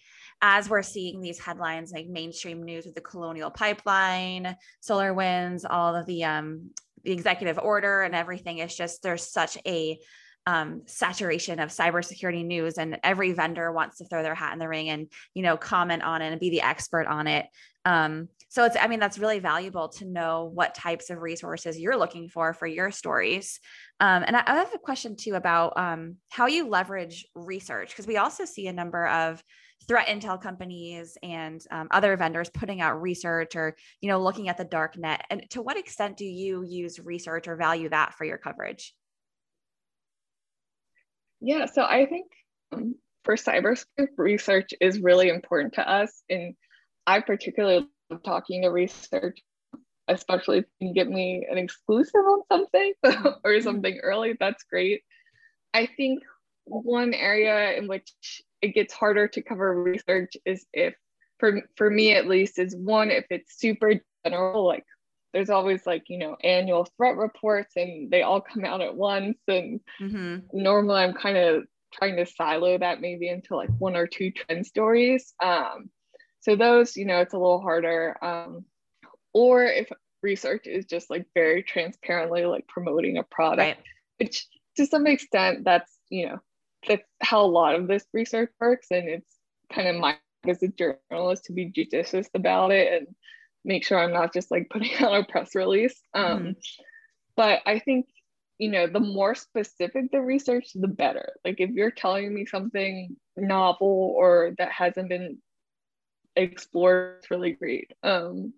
as 0.41 0.69
we're 0.69 0.81
seeing 0.81 1.19
these 1.19 1.39
headlines 1.39 1.91
like 1.91 2.07
mainstream 2.07 2.63
news 2.63 2.85
with 2.85 2.95
the 2.95 3.01
colonial 3.01 3.51
pipeline, 3.51 4.55
SolarWinds 4.81 5.65
all 5.69 5.95
of 5.95 6.05
the 6.05 6.23
um 6.23 6.71
the 7.03 7.11
executive 7.11 7.59
order 7.59 8.01
and 8.01 8.15
everything. 8.15 8.59
It's 8.59 8.75
just 8.75 9.03
there's 9.03 9.29
such 9.29 9.57
a 9.65 9.99
um, 10.45 10.83
saturation 10.85 11.59
of 11.59 11.69
cybersecurity 11.69 12.45
news 12.45 12.77
and 12.77 12.97
every 13.03 13.33
vendor 13.33 13.71
wants 13.71 13.97
to 13.97 14.05
throw 14.05 14.23
their 14.23 14.33
hat 14.33 14.53
in 14.53 14.59
the 14.59 14.67
ring 14.67 14.89
and 14.89 15.11
you 15.35 15.43
know 15.43 15.57
comment 15.57 16.01
on 16.01 16.21
it 16.21 16.31
and 16.31 16.39
be 16.39 16.49
the 16.49 16.61
expert 16.61 17.05
on 17.05 17.27
it 17.27 17.45
um, 17.89 18.27
so 18.49 18.65
it's 18.65 18.75
i 18.79 18.87
mean 18.87 18.99
that's 18.99 19.19
really 19.19 19.39
valuable 19.39 19.89
to 19.89 20.05
know 20.05 20.51
what 20.53 20.75
types 20.75 21.09
of 21.09 21.21
resources 21.21 21.79
you're 21.79 21.97
looking 21.97 22.29
for 22.29 22.53
for 22.53 22.67
your 22.67 22.91
stories 22.91 23.59
um, 23.99 24.23
and 24.25 24.35
I, 24.35 24.43
I, 24.45 24.55
have 24.55 24.73
a 24.73 24.79
question 24.79 25.15
too 25.15 25.35
about 25.35 25.77
um, 25.77 26.15
how 26.29 26.47
you 26.47 26.67
leverage 26.67 27.25
research 27.35 27.89
because 27.89 28.07
we 28.07 28.17
also 28.17 28.45
see 28.45 28.67
a 28.67 28.73
number 28.73 29.07
of 29.07 29.43
threat 29.87 30.07
intel 30.07 30.41
companies 30.41 31.17
and 31.23 31.61
um, 31.71 31.87
other 31.91 32.15
vendors 32.17 32.49
putting 32.49 32.81
out 32.81 33.01
research 33.01 33.55
or 33.55 33.75
you 34.01 34.09
know 34.09 34.21
looking 34.21 34.49
at 34.49 34.57
the 34.57 34.65
dark 34.65 34.97
net 34.97 35.25
and 35.29 35.43
to 35.49 35.61
what 35.61 35.77
extent 35.77 36.17
do 36.17 36.25
you 36.25 36.63
use 36.63 36.99
research 36.99 37.47
or 37.47 37.55
value 37.55 37.89
that 37.89 38.13
for 38.13 38.25
your 38.25 38.37
coverage 38.37 38.93
yeah, 41.41 41.65
so 41.65 41.83
I 41.83 42.05
think 42.05 42.27
um, 42.71 42.95
for 43.23 43.35
cybersecurity 43.35 44.07
research 44.17 44.71
is 44.81 44.99
really 44.99 45.29
important 45.29 45.73
to 45.75 45.89
us. 45.89 46.23
And 46.29 46.55
I 47.09 47.21
particularly 47.21 47.89
love 48.11 48.21
talking 48.21 48.61
to 48.61 48.69
research, 48.69 49.39
especially 50.07 50.59
if 50.59 50.65
you 50.79 50.89
can 50.89 50.93
get 50.93 51.09
me 51.09 51.47
an 51.49 51.57
exclusive 51.57 52.21
on 52.21 52.43
something 52.51 52.93
or 53.03 53.11
mm-hmm. 53.11 53.63
something 53.63 53.99
early, 54.03 54.37
that's 54.39 54.63
great. 54.65 55.01
I 55.73 55.87
think 55.87 56.21
one 56.65 57.15
area 57.15 57.75
in 57.79 57.87
which 57.87 58.13
it 58.61 58.75
gets 58.75 58.93
harder 58.93 59.27
to 59.27 59.41
cover 59.41 59.81
research 59.81 60.33
is 60.45 60.67
if, 60.71 60.93
for, 61.39 61.63
for 61.75 61.89
me 61.89 62.13
at 62.13 62.27
least, 62.27 62.59
is 62.59 62.75
one, 62.75 63.09
if 63.09 63.25
it's 63.31 63.57
super 63.57 63.93
general, 64.23 64.67
like 64.67 64.85
there's 65.33 65.49
always 65.49 65.87
like 65.87 66.03
you 66.09 66.19
know 66.19 66.35
annual 66.43 66.87
threat 66.95 67.15
reports 67.15 67.73
and 67.75 68.11
they 68.11 68.21
all 68.21 68.41
come 68.41 68.65
out 68.65 68.81
at 68.81 68.95
once 68.95 69.37
and 69.47 69.79
mm-hmm. 70.01 70.37
normally 70.51 71.03
i'm 71.03 71.13
kind 71.13 71.37
of 71.37 71.65
trying 71.93 72.15
to 72.15 72.25
silo 72.25 72.79
that 72.79 72.99
maybe 72.99 73.29
into 73.29 73.55
like 73.55 73.69
one 73.77 73.95
or 73.95 74.07
two 74.07 74.31
trend 74.31 74.65
stories 74.65 75.35
um, 75.39 75.91
so 76.41 76.55
those 76.55 76.95
you 76.95 77.05
know 77.05 77.19
it's 77.19 77.33
a 77.33 77.37
little 77.37 77.61
harder 77.61 78.15
um, 78.23 78.65
or 79.33 79.63
if 79.65 79.89
research 80.21 80.67
is 80.67 80.85
just 80.85 81.09
like 81.09 81.25
very 81.33 81.63
transparently 81.63 82.45
like 82.45 82.67
promoting 82.67 83.17
a 83.17 83.23
product 83.23 83.77
right. 83.77 83.77
which 84.17 84.47
to 84.75 84.85
some 84.85 85.07
extent 85.07 85.63
that's 85.63 85.91
you 86.09 86.27
know 86.27 86.37
that's 86.87 87.03
how 87.21 87.43
a 87.43 87.47
lot 87.47 87.75
of 87.75 87.87
this 87.87 88.05
research 88.13 88.51
works 88.59 88.87
and 88.91 89.07
it's 89.07 89.35
kind 89.73 89.87
of 89.87 89.95
my 89.95 90.15
as 90.47 90.63
a 90.63 90.67
journalist 90.69 91.45
to 91.45 91.53
be 91.53 91.65
judicious 91.65 92.27
about 92.33 92.71
it 92.71 92.93
and 92.93 93.15
make 93.65 93.85
sure 93.85 93.99
I'm 93.99 94.13
not 94.13 94.33
just 94.33 94.51
like 94.51 94.69
putting 94.69 94.93
out 94.99 95.19
a 95.19 95.23
press 95.23 95.55
release. 95.55 95.99
Um, 96.13 96.39
mm-hmm. 96.39 96.51
But 97.35 97.61
I 97.65 97.79
think, 97.79 98.07
you 98.57 98.69
know, 98.69 98.87
the 98.87 98.99
more 98.99 99.35
specific 99.35 100.11
the 100.11 100.21
research, 100.21 100.71
the 100.75 100.87
better. 100.87 101.33
Like 101.45 101.59
if 101.59 101.71
you're 101.71 101.91
telling 101.91 102.33
me 102.33 102.45
something 102.45 103.15
novel 103.37 104.13
or 104.17 104.53
that 104.57 104.71
hasn't 104.71 105.09
been 105.09 105.37
explored, 106.41 107.17
it's 107.19 107.31
really 107.31 107.53
great. 107.53 107.91
Um, 108.03 108.53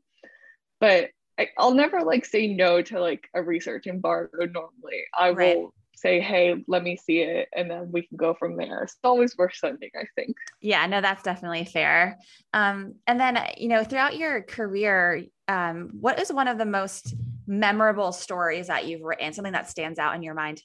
but 0.80 1.10
I, 1.40 1.50
will 1.58 1.74
never 1.74 2.02
like 2.02 2.26
say 2.26 2.48
no 2.48 2.82
to 2.82 3.00
like 3.00 3.30
a 3.34 3.42
research 3.42 3.88
embargo 3.88 4.46
normally. 4.46 5.04
I 5.18 5.32
right. 5.32 5.58
will 5.58 5.74
say, 5.96 6.20
hey, 6.20 6.56
let 6.68 6.84
me 6.84 6.98
see 6.98 7.20
it, 7.20 7.48
and 7.56 7.70
then 7.70 7.92
we 7.92 8.02
can 8.02 8.18
go 8.18 8.34
from 8.34 8.58
there. 8.58 8.84
It's 8.84 8.98
always 9.04 9.38
worth 9.38 9.56
sending, 9.56 9.92
I 9.96 10.06
think. 10.16 10.36
Yeah, 10.60 10.86
no, 10.88 11.00
that's 11.00 11.24
definitely 11.24 11.66
fair. 11.66 12.18
Um, 12.54 12.96
and 13.08 13.20
then, 13.20 13.38
you 13.58 13.68
know, 13.68 13.84
throughout 13.84 14.18
your 14.18 14.42
career, 14.42 15.24
um, 15.48 15.92
what 16.00 16.20
is 16.20 16.34
one 16.34 16.48
of 16.48 16.58
the 16.58 16.66
most 16.66 17.14
memorable 17.46 18.12
stories 18.12 18.68
that 18.68 18.88
you've 18.88 19.02
written, 19.02 19.32
something 19.34 19.54
that 19.54 19.70
stands 19.70 20.00
out 20.00 20.16
in 20.16 20.24
your 20.24 20.34
mind? 20.34 20.62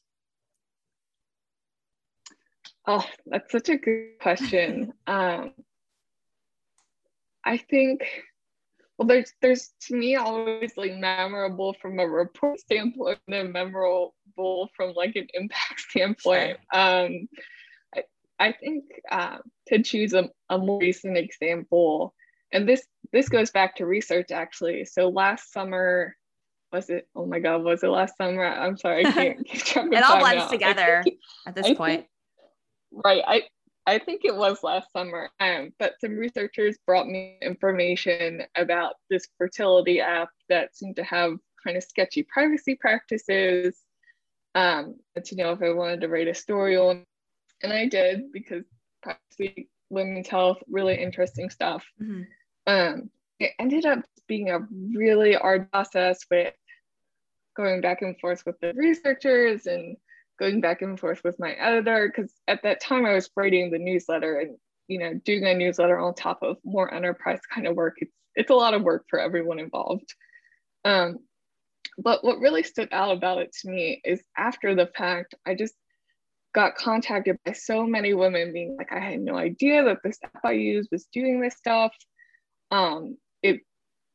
Oh, 2.86 3.04
that's 3.26 3.50
such 3.50 3.68
a 3.68 3.76
good 3.76 4.18
question. 4.20 4.92
um, 5.06 5.52
I 7.46 7.58
think 7.58 8.02
well 8.98 9.06
there's 9.06 9.32
there's 9.40 9.70
to 9.82 9.94
me 9.94 10.16
always 10.16 10.72
like 10.76 10.94
memorable 10.96 11.74
from 11.80 11.98
a 12.00 12.06
report 12.06 12.58
standpoint 12.58 13.18
and 13.28 13.52
memorable 13.52 14.14
from 14.76 14.92
like 14.94 15.14
an 15.16 15.28
impact 15.32 15.80
standpoint. 15.90 16.58
Um 16.74 17.28
I, 17.94 18.02
I 18.38 18.52
think 18.52 18.84
uh, 19.10 19.38
to 19.68 19.82
choose 19.82 20.12
a, 20.12 20.28
a 20.50 20.58
more 20.58 20.80
recent 20.80 21.16
example 21.16 22.14
and 22.52 22.68
this 22.68 22.84
this 23.12 23.28
goes 23.28 23.50
back 23.50 23.76
to 23.76 23.86
research 23.86 24.32
actually. 24.32 24.84
So 24.84 25.08
last 25.08 25.52
summer 25.52 26.16
was 26.72 26.90
it 26.90 27.08
oh 27.14 27.26
my 27.26 27.38
god 27.38 27.62
was 27.62 27.84
it 27.84 27.88
last 27.88 28.16
summer? 28.16 28.44
I'm 28.44 28.76
sorry 28.76 29.06
i 29.06 29.12
can't 29.12 29.46
keep 29.46 29.76
it 29.76 30.02
all 30.02 30.18
blends 30.18 30.44
now. 30.44 30.48
together 30.50 31.00
think, 31.04 31.20
at 31.46 31.54
this 31.54 31.66
I 31.66 31.74
point. 31.74 32.00
think, 32.00 33.04
right 33.04 33.22
i 33.26 33.42
I 33.86 33.98
think 33.98 34.22
it 34.24 34.34
was 34.34 34.64
last 34.64 34.88
summer, 34.92 35.30
um, 35.38 35.72
but 35.78 35.94
some 36.00 36.16
researchers 36.16 36.76
brought 36.86 37.06
me 37.06 37.38
information 37.40 38.42
about 38.56 38.94
this 39.08 39.28
fertility 39.38 40.00
app 40.00 40.30
that 40.48 40.76
seemed 40.76 40.96
to 40.96 41.04
have 41.04 41.38
kind 41.64 41.76
of 41.76 41.84
sketchy 41.84 42.24
privacy 42.24 42.74
practices. 42.74 43.76
Um, 44.56 44.96
to 45.22 45.36
know 45.36 45.52
if 45.52 45.62
I 45.62 45.70
wanted 45.70 46.00
to 46.00 46.08
write 46.08 46.28
a 46.28 46.34
story 46.34 46.76
on, 46.76 47.04
and 47.62 47.72
I 47.72 47.86
did 47.86 48.32
because 48.32 48.64
privacy, 49.02 49.68
women's 49.90 50.28
health, 50.28 50.58
really 50.68 51.00
interesting 51.00 51.50
stuff. 51.50 51.84
Mm-hmm. 52.02 52.22
Um, 52.66 53.10
it 53.38 53.52
ended 53.58 53.86
up 53.86 54.00
being 54.26 54.50
a 54.50 54.66
really 54.94 55.34
hard 55.34 55.70
process 55.70 56.20
with 56.30 56.54
going 57.56 57.80
back 57.80 58.02
and 58.02 58.18
forth 58.18 58.42
with 58.44 58.58
the 58.60 58.72
researchers 58.74 59.66
and 59.66 59.96
going 60.38 60.60
back 60.60 60.82
and 60.82 60.98
forth 60.98 61.22
with 61.24 61.38
my 61.38 61.52
editor 61.52 62.12
because 62.14 62.32
at 62.46 62.62
that 62.62 62.80
time 62.80 63.06
I 63.06 63.14
was 63.14 63.30
writing 63.36 63.70
the 63.70 63.78
newsletter 63.78 64.38
and 64.38 64.56
you 64.88 64.98
know 64.98 65.14
doing 65.24 65.44
a 65.44 65.54
newsletter 65.54 65.98
on 65.98 66.14
top 66.14 66.42
of 66.42 66.58
more 66.64 66.92
enterprise 66.92 67.40
kind 67.52 67.66
of 67.66 67.76
work. 67.76 67.94
It's 67.98 68.12
it's 68.34 68.50
a 68.50 68.54
lot 68.54 68.74
of 68.74 68.82
work 68.82 69.06
for 69.08 69.18
everyone 69.18 69.58
involved. 69.58 70.14
Um, 70.84 71.18
but 71.98 72.22
what 72.22 72.40
really 72.40 72.62
stood 72.62 72.90
out 72.92 73.16
about 73.16 73.38
it 73.38 73.52
to 73.62 73.70
me 73.70 74.00
is 74.04 74.22
after 74.36 74.74
the 74.74 74.86
fact, 74.86 75.34
I 75.46 75.54
just 75.54 75.74
got 76.54 76.76
contacted 76.76 77.38
by 77.44 77.52
so 77.52 77.86
many 77.86 78.14
women 78.14 78.52
being 78.52 78.76
like, 78.76 78.92
I 78.92 78.98
had 78.98 79.20
no 79.20 79.36
idea 79.36 79.84
that 79.84 79.98
this 80.04 80.18
app 80.22 80.44
I 80.44 80.52
used 80.52 80.88
was 80.92 81.06
doing 81.12 81.40
this 81.40 81.56
stuff. 81.56 81.94
Um, 82.70 83.16
it 83.42 83.60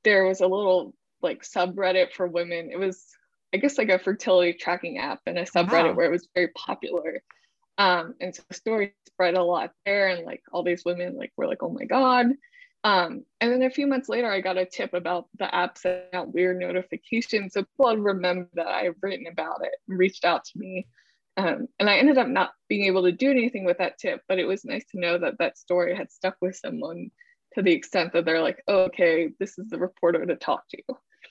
there 0.04 0.26
was 0.26 0.42
a 0.42 0.48
little 0.48 0.94
like 1.22 1.44
subreddit 1.44 2.14
for 2.14 2.28
women. 2.28 2.70
It 2.72 2.80
was 2.80 3.06
I 3.54 3.58
guess 3.58 3.78
like 3.78 3.90
a 3.90 4.00
fertility 4.00 4.54
tracking 4.54 4.98
app 4.98 5.20
and 5.26 5.38
a 5.38 5.44
subreddit 5.44 5.90
wow. 5.90 5.94
where 5.94 6.06
it 6.06 6.12
was 6.12 6.28
very 6.34 6.50
popular. 6.50 7.22
Um, 7.78 8.16
and 8.22 8.36
so 8.36 8.44
the 8.48 8.56
story 8.56 8.94
spread 9.08 9.36
a 9.36 9.44
lot 9.44 9.72
there, 9.86 10.10
and 10.10 10.26
like 10.26 10.42
all 10.52 10.64
these 10.64 10.86
women 10.86 11.18
like 11.18 11.32
were 11.38 11.48
like, 11.48 11.64
oh 11.64 11.70
my 11.70 11.86
god. 11.86 12.28
Um, 12.84 13.24
and 13.40 13.52
then 13.52 13.62
a 13.62 13.70
few 13.70 13.86
months 13.86 14.10
later, 14.10 14.32
I 14.32 14.42
got 14.42 14.58
a 14.58 14.66
tip 14.66 14.94
about 14.94 15.28
the 15.38 15.54
app 15.54 15.78
sending 15.78 16.14
out 16.14 16.34
weird 16.34 16.60
notifications. 16.60 17.54
So 17.54 17.64
people 17.64 17.90
had 17.90 18.00
remembered 18.00 18.50
that 18.56 18.68
I 18.68 18.84
had 18.84 18.96
written 19.02 19.28
about 19.32 19.64
it 19.64 19.74
and 19.88 20.00
reached 20.00 20.26
out 20.26 20.44
to 20.46 20.60
me. 20.60 20.88
Um, 21.38 21.68
and 21.80 21.90
I 21.90 21.98
ended 21.98 22.18
up 22.18 22.28
not 22.28 22.52
being 22.68 22.86
able 22.86 23.04
to 23.04 23.12
do 23.12 23.32
anything 23.32 23.66
with 23.66 23.78
that 23.78 23.98
tip, 24.00 24.22
but 24.28 24.40
it 24.40 24.46
was 24.46 24.66
nice 24.66 24.84
to 24.92 25.00
know 25.00 25.18
that 25.18 25.38
that 25.40 25.58
story 25.58 25.96
had 25.96 26.12
stuck 26.12 26.36
with 26.42 26.56
someone 26.56 27.12
to 27.54 27.62
the 27.62 27.72
extent 27.72 28.14
that 28.14 28.26
they're 28.26 28.42
like, 28.42 28.62
oh, 28.68 28.84
okay, 28.84 29.30
this 29.40 29.58
is 29.58 29.70
the 29.70 29.78
reporter 29.78 30.26
to 30.26 30.36
talk 30.36 30.64
to. 30.70 30.82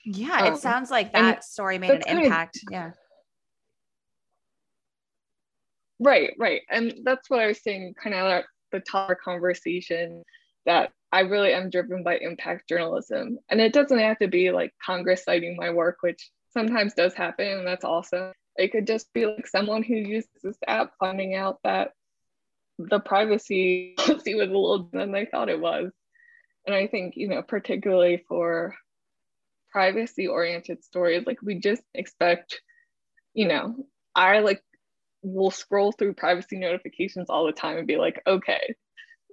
Yeah, 0.05 0.47
um, 0.47 0.53
it 0.53 0.57
sounds 0.57 0.89
like 0.89 1.13
that 1.13 1.43
story 1.43 1.77
made 1.77 1.91
an 1.91 2.19
impact. 2.19 2.57
Of, 2.57 2.63
yeah. 2.71 2.91
Right, 5.99 6.31
right. 6.39 6.61
And 6.69 6.93
that's 7.03 7.29
what 7.29 7.39
I 7.39 7.47
was 7.47 7.61
saying 7.61 7.93
kind 8.01 8.15
of 8.15 8.25
at 8.25 8.45
the 8.71 8.79
top 8.79 9.09
of 9.09 9.17
conversation 9.23 10.23
that 10.65 10.91
I 11.11 11.21
really 11.21 11.53
am 11.53 11.69
driven 11.69 12.03
by 12.03 12.17
impact 12.17 12.69
journalism. 12.69 13.37
And 13.49 13.61
it 13.61 13.73
doesn't 13.73 13.99
have 13.99 14.17
to 14.19 14.27
be 14.27 14.51
like 14.51 14.73
Congress 14.83 15.23
citing 15.23 15.55
my 15.57 15.69
work, 15.69 15.97
which 16.01 16.29
sometimes 16.53 16.93
does 16.93 17.13
happen, 17.13 17.47
and 17.47 17.67
that's 17.67 17.85
awesome. 17.85 18.31
It 18.55 18.71
could 18.71 18.87
just 18.87 19.11
be 19.13 19.25
like 19.25 19.47
someone 19.47 19.83
who 19.83 19.95
uses 19.95 20.29
this 20.43 20.57
app 20.67 20.93
finding 20.99 21.35
out 21.35 21.59
that 21.63 21.91
the 22.77 22.99
privacy 22.99 23.93
policy 23.97 24.35
was 24.35 24.49
a 24.49 24.51
little 24.51 24.89
than 24.91 25.11
they 25.11 25.25
thought 25.25 25.49
it 25.49 25.59
was. 25.59 25.91
And 26.65 26.75
I 26.75 26.87
think, 26.87 27.13
you 27.15 27.27
know, 27.27 27.41
particularly 27.41 28.23
for 28.27 28.75
privacy 29.71 30.27
oriented 30.27 30.83
stories, 30.83 31.25
like 31.25 31.41
we 31.41 31.59
just 31.59 31.83
expect, 31.93 32.61
you 33.33 33.47
know, 33.47 33.75
I 34.15 34.39
like 34.39 34.61
will 35.23 35.51
scroll 35.51 35.91
through 35.91 36.13
privacy 36.13 36.57
notifications 36.57 37.29
all 37.29 37.45
the 37.45 37.51
time 37.51 37.77
and 37.77 37.87
be 37.87 37.97
like, 37.97 38.21
okay, 38.27 38.75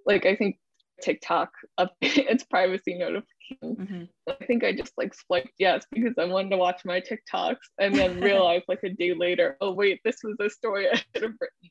like 0.07 0.27
I 0.27 0.37
think 0.37 0.59
TikTok 1.01 1.53
up 1.77 1.95
its 2.01 2.45
privacy 2.45 2.95
notification. 2.95 3.27
Mm-hmm. 3.63 4.03
I 4.29 4.45
think 4.45 4.65
I 4.65 4.73
just 4.73 4.93
like 4.99 5.15
swiped 5.15 5.53
yes 5.59 5.87
because 5.91 6.15
I 6.19 6.27
wanted 6.27 6.51
to 6.51 6.57
watch 6.57 6.85
my 6.85 7.01
TikToks 7.01 7.57
and 7.79 7.95
then 7.95 8.21
realized 8.21 8.65
like 8.69 8.83
a 8.85 8.91
day 8.91 9.15
later, 9.15 9.57
oh 9.61 9.73
wait, 9.73 10.01
this 10.05 10.19
was 10.23 10.37
a 10.41 10.51
story 10.51 10.89
I 10.93 10.97
should 10.97 11.23
have 11.23 11.35
written. 11.41 11.71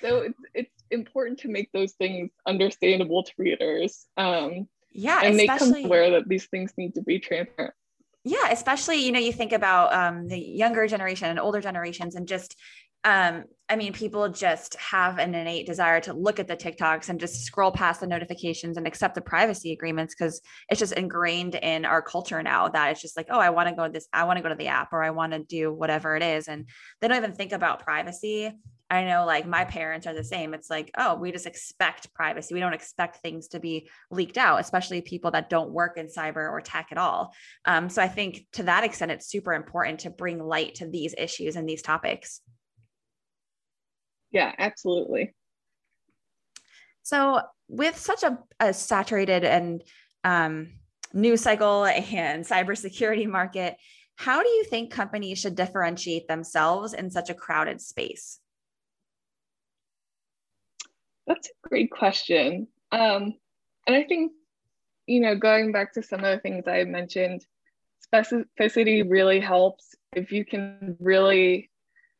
So 0.00 0.18
it's 0.18 0.38
it's 0.54 0.84
important 0.90 1.40
to 1.40 1.48
make 1.48 1.70
those 1.72 1.92
things 1.92 2.30
understandable 2.46 3.22
to 3.22 3.32
readers. 3.38 4.06
Um, 4.16 4.68
yeah, 4.90 5.20
and 5.22 5.36
make 5.36 5.56
them 5.58 5.74
aware 5.84 6.10
that 6.10 6.28
these 6.28 6.46
things 6.46 6.72
need 6.76 6.96
to 6.96 7.02
be 7.02 7.18
transparent. 7.18 7.74
Yeah, 8.24 8.50
especially 8.50 9.04
you 9.04 9.10
know 9.10 9.18
you 9.18 9.32
think 9.32 9.52
about 9.52 9.92
um, 9.92 10.28
the 10.28 10.38
younger 10.38 10.86
generation 10.86 11.28
and 11.28 11.40
older 11.40 11.60
generations, 11.60 12.14
and 12.14 12.28
just 12.28 12.56
um, 13.04 13.44
I 13.68 13.76
mean, 13.76 13.92
people 13.92 14.28
just 14.28 14.76
have 14.76 15.18
an 15.18 15.34
innate 15.34 15.66
desire 15.66 16.00
to 16.02 16.12
look 16.12 16.38
at 16.38 16.46
the 16.46 16.56
TikToks 16.56 17.08
and 17.08 17.18
just 17.18 17.42
scroll 17.42 17.72
past 17.72 18.00
the 18.00 18.06
notifications 18.06 18.76
and 18.76 18.86
accept 18.86 19.14
the 19.14 19.20
privacy 19.20 19.72
agreements 19.72 20.14
because 20.14 20.40
it's 20.68 20.78
just 20.78 20.92
ingrained 20.92 21.56
in 21.56 21.84
our 21.84 22.00
culture 22.00 22.42
now 22.42 22.68
that 22.68 22.92
it's 22.92 23.02
just 23.02 23.16
like, 23.16 23.26
oh, 23.30 23.40
I 23.40 23.50
want 23.50 23.68
to 23.70 23.74
go 23.74 23.88
this, 23.88 24.06
I 24.12 24.24
want 24.24 24.36
to 24.36 24.42
go 24.42 24.50
to 24.50 24.54
the 24.54 24.68
app 24.68 24.92
or 24.92 25.02
I 25.02 25.10
want 25.10 25.32
to 25.32 25.40
do 25.40 25.72
whatever 25.72 26.14
it 26.14 26.22
is. 26.22 26.46
And 26.46 26.68
they 27.00 27.08
don't 27.08 27.16
even 27.16 27.32
think 27.32 27.52
about 27.52 27.82
privacy. 27.82 28.52
I 28.92 29.04
know 29.04 29.24
like 29.24 29.46
my 29.46 29.64
parents 29.64 30.06
are 30.06 30.12
the 30.12 30.22
same. 30.22 30.52
It's 30.52 30.68
like, 30.68 30.90
oh, 30.98 31.14
we 31.14 31.32
just 31.32 31.46
expect 31.46 32.12
privacy. 32.12 32.52
We 32.52 32.60
don't 32.60 32.74
expect 32.74 33.16
things 33.16 33.48
to 33.48 33.58
be 33.58 33.88
leaked 34.10 34.36
out, 34.36 34.60
especially 34.60 35.00
people 35.00 35.30
that 35.30 35.48
don't 35.48 35.70
work 35.70 35.96
in 35.96 36.08
cyber 36.08 36.50
or 36.50 36.60
tech 36.60 36.88
at 36.90 36.98
all. 36.98 37.32
Um, 37.64 37.88
so 37.88 38.02
I 38.02 38.08
think 38.08 38.44
to 38.52 38.64
that 38.64 38.84
extent, 38.84 39.10
it's 39.10 39.28
super 39.28 39.54
important 39.54 40.00
to 40.00 40.10
bring 40.10 40.44
light 40.44 40.74
to 40.76 40.86
these 40.86 41.14
issues 41.16 41.56
and 41.56 41.66
these 41.66 41.80
topics. 41.80 42.42
Yeah, 44.30 44.52
absolutely. 44.58 45.34
So, 47.02 47.40
with 47.68 47.96
such 47.96 48.22
a, 48.22 48.38
a 48.60 48.74
saturated 48.74 49.42
and 49.42 49.82
um, 50.22 50.68
news 51.14 51.40
cycle 51.40 51.86
and 51.86 52.44
cybersecurity 52.46 53.26
market, 53.26 53.76
how 54.16 54.42
do 54.42 54.48
you 54.50 54.64
think 54.64 54.92
companies 54.92 55.38
should 55.38 55.54
differentiate 55.54 56.28
themselves 56.28 56.92
in 56.92 57.10
such 57.10 57.30
a 57.30 57.34
crowded 57.34 57.80
space? 57.80 58.38
That's 61.26 61.48
a 61.48 61.68
great 61.68 61.90
question. 61.90 62.68
Um, 62.90 63.34
and 63.86 63.96
I 63.96 64.04
think, 64.04 64.32
you 65.06 65.20
know, 65.20 65.36
going 65.36 65.72
back 65.72 65.94
to 65.94 66.02
some 66.02 66.24
of 66.24 66.32
the 66.32 66.40
things 66.40 66.66
I 66.66 66.84
mentioned, 66.84 67.44
specificity 68.12 69.08
really 69.08 69.40
helps 69.40 69.94
if 70.12 70.32
you 70.32 70.44
can 70.44 70.96
really 71.00 71.70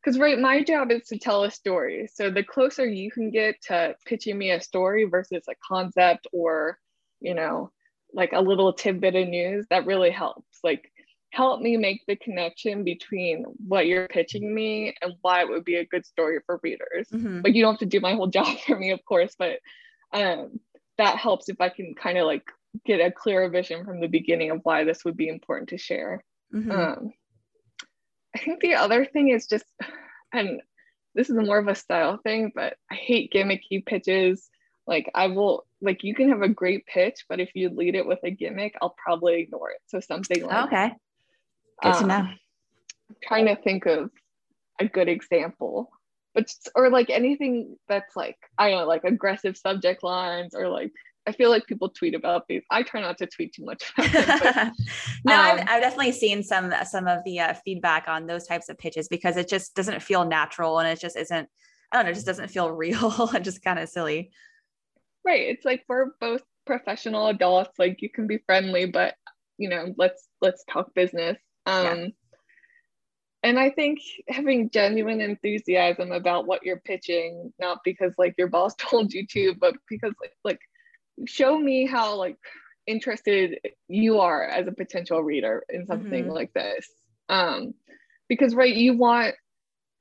because 0.03 0.19
right 0.19 0.39
my 0.39 0.63
job 0.63 0.91
is 0.91 1.03
to 1.09 1.19
tell 1.19 1.45
a 1.45 1.51
story 1.51 2.09
so 2.13 2.31
the 2.31 2.43
closer 2.43 2.87
you 2.87 3.11
can 3.11 3.31
get 3.31 3.61
to 3.63 3.95
pitching 4.07 4.39
me 4.39 4.51
a 4.51 4.61
story 4.61 5.05
versus 5.05 5.45
a 5.49 5.55
concept 5.67 6.27
or 6.33 6.79
you 7.21 7.35
know 7.35 7.71
like 8.13 8.33
a 8.33 8.41
little 8.41 8.73
tidbit 8.73 9.15
of 9.15 9.29
news 9.29 9.67
that 9.71 9.87
really 9.87 10.11
helps 10.11 10.59
like 10.65 10.91
help 11.33 11.61
me 11.61 11.77
make 11.77 12.03
the 12.07 12.17
connection 12.17 12.85
between 12.85 13.45
what 13.67 13.87
you're 13.87 14.09
pitching 14.09 14.55
me 14.55 14.95
and 15.03 15.14
why 15.23 15.40
it 15.40 15.49
would 15.49 15.64
be 15.64 15.77
a 15.77 15.85
good 15.87 16.05
story 16.07 16.38
for 16.47 16.61
readers 16.62 17.09
mm-hmm. 17.12 17.40
like 17.42 17.55
you 17.55 17.62
don't 17.62 17.75
have 17.75 17.81
to 17.81 17.87
do 17.87 18.01
my 18.01 18.14
whole 18.14 18.27
job 18.38 18.59
for 18.66 18.79
me 18.79 18.90
of 18.90 19.05
course 19.05 19.35
but 19.38 19.59
um, 20.12 20.61
that 20.99 21.16
helps 21.16 21.49
if 21.49 21.61
i 21.61 21.68
can 21.68 21.95
kind 21.95 22.18
of 22.18 22.27
like 22.27 22.45
get 22.87 23.01
a 23.01 23.11
clearer 23.11 23.49
vision 23.49 23.85
from 23.85 24.01
the 24.01 24.07
beginning 24.07 24.51
of 24.51 24.61
why 24.62 24.85
this 24.85 25.05
would 25.05 25.16
be 25.16 25.29
important 25.29 25.71
to 25.71 25.79
share 25.79 26.23
mm-hmm. 26.55 26.71
um, 26.71 27.12
I 28.35 28.38
think 28.38 28.61
the 28.61 28.75
other 28.75 29.05
thing 29.05 29.29
is 29.29 29.47
just, 29.47 29.64
and 30.33 30.62
this 31.14 31.29
is 31.29 31.37
more 31.37 31.59
of 31.59 31.68
a 31.68 31.75
style 31.75 32.18
thing, 32.18 32.53
but 32.55 32.77
I 32.90 32.95
hate 32.95 33.33
gimmicky 33.33 33.85
pitches. 33.85 34.49
Like 34.87 35.11
I 35.14 35.29
will, 35.29 35.64
like 35.81 36.03
you 36.03 36.14
can 36.14 36.31
have 36.31 36.42
a 36.42 36.49
great 36.49 36.87
pitch, 36.87 37.25
but 37.29 37.40
if 37.40 37.51
you 37.55 37.71
lead 37.71 37.95
it 37.95 38.07
with 38.07 38.21
a 38.25 38.31
gimmick, 38.31 38.75
I'll 38.81 38.97
probably 39.03 39.40
ignore 39.40 39.71
it. 39.71 39.81
So 39.87 40.01
something 40.01 40.45
like 40.45 40.66
okay, 40.66 40.92
good 41.83 41.95
um, 41.95 42.01
to 42.01 42.07
know. 42.07 42.14
I'm 42.14 43.16
trying 43.23 43.47
to 43.47 43.57
think 43.57 43.87
of 43.87 44.11
a 44.81 44.87
good 44.87 45.09
example, 45.09 45.90
but 46.35 46.47
or 46.75 46.90
like 46.90 47.11
anything 47.11 47.77
that's 47.88 48.16
like 48.16 48.37
I 48.59 48.71
don't 48.71 48.81
know, 48.81 48.87
like 48.87 49.05
aggressive 49.05 49.57
subject 49.57 50.03
lines 50.03 50.55
or 50.55 50.68
like 50.68 50.92
I 51.27 51.33
feel 51.33 51.51
like 51.51 51.66
people 51.66 51.88
tweet 51.88 52.14
about 52.14 52.49
these. 52.49 52.62
I 52.71 52.83
try 52.83 53.01
not 53.01 53.18
to 53.18 53.27
tweet 53.27 53.55
too 53.55 53.64
much. 53.64 53.92
Them, 53.97 54.11
but, 54.12 54.55
no, 55.25 55.35
um, 55.35 55.40
I've, 55.40 55.61
I've, 55.61 55.83
definitely 55.83 56.12
seen 56.12 56.42
some 56.42 56.73
some 56.85 57.07
of 57.07 57.23
the 57.25 57.40
uh, 57.40 57.55
feedback 57.64 58.09
on 58.09 58.27
those 58.27 58.47
types 58.47 58.68
of 58.68 58.79
pitches 58.79 59.09
because 59.09 59.37
it 59.37 59.49
just 59.49 59.75
doesn't 59.75 60.03
feel 60.03 60.25
natural 60.25 60.79
and 60.79 60.88
it 60.88 61.01
just 61.01 61.16
isn't. 61.16 61.49
I 61.92 61.97
don't 61.97 62.07
know. 62.07 62.11
It 62.11 62.14
just 62.14 62.27
doesn't 62.27 62.51
feel 62.51 62.71
real 62.77 63.31
and 63.35 63.45
just 63.45 63.62
kind 63.62 63.79
of 63.79 63.88
silly. 63.88 64.33
Right. 65.25 65.42
It's 65.42 65.64
like 65.64 65.85
for 65.87 66.16
both 66.21 66.42
professional 66.66 67.29
adults, 67.29 67.79
like 67.79 68.03
you 68.03 68.11
can 68.11 68.27
be 68.27 68.38
friendly, 68.47 68.87
but 68.87 69.14
you 69.59 69.68
know, 69.68 69.95
let's 69.97 70.29
let's 70.40 70.64
talk 70.64 70.92
business. 70.95 71.38
Um, 71.66 71.85
yeah. 71.85 72.07
And 73.44 73.59
I 73.59 73.70
think 73.70 73.98
having 74.29 74.70
genuine 74.70 75.20
enthusiasm 75.20 76.12
about 76.12 76.46
what 76.46 76.62
you're 76.64 76.81
pitching, 76.81 77.53
not 77.59 77.79
because 77.85 78.12
like 78.18 78.35
your 78.38 78.48
boss 78.48 78.75
told 78.79 79.12
you 79.12 79.27
to, 79.29 79.55
but 79.59 79.75
because 79.88 80.14
like 80.20 80.33
like 80.44 80.61
show 81.27 81.59
me 81.59 81.87
how 81.87 82.14
like 82.16 82.37
interested 82.87 83.59
you 83.88 84.20
are 84.20 84.44
as 84.44 84.66
a 84.66 84.72
potential 84.72 85.22
reader 85.22 85.64
in 85.68 85.87
something 85.87 86.25
mm-hmm. 86.25 86.33
like 86.33 86.53
this 86.53 86.88
um 87.29 87.75
because 88.29 88.55
right 88.55 88.75
you 88.75 88.96
want 88.96 89.35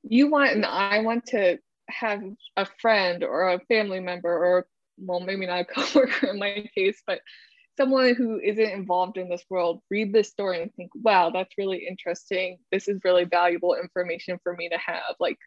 you 0.03 0.29
want 0.29 0.51
and 0.51 0.65
i 0.65 0.99
want 0.99 1.25
to 1.25 1.59
have 1.89 2.21
a 2.57 2.65
friend 2.79 3.23
or 3.23 3.49
a 3.49 3.59
family 3.65 3.99
member 3.99 4.31
or 4.31 4.65
well 4.97 5.19
maybe 5.19 5.45
not 5.45 5.61
a 5.61 5.65
coworker 5.75 6.27
in 6.27 6.39
my 6.39 6.65
case 6.75 7.01
but 7.05 7.19
someone 7.81 8.15
who 8.15 8.39
isn't 8.39 8.71
involved 8.71 9.17
in 9.17 9.29
this 9.29 9.43
world 9.49 9.81
read 9.89 10.13
this 10.13 10.29
story 10.29 10.61
and 10.61 10.73
think 10.75 10.91
wow 10.95 11.29
that's 11.29 11.57
really 11.57 11.85
interesting 11.87 12.57
this 12.71 12.87
is 12.87 12.99
really 13.03 13.25
valuable 13.25 13.75
information 13.75 14.39
for 14.43 14.55
me 14.55 14.69
to 14.69 14.77
have 14.77 15.15
like 15.19 15.37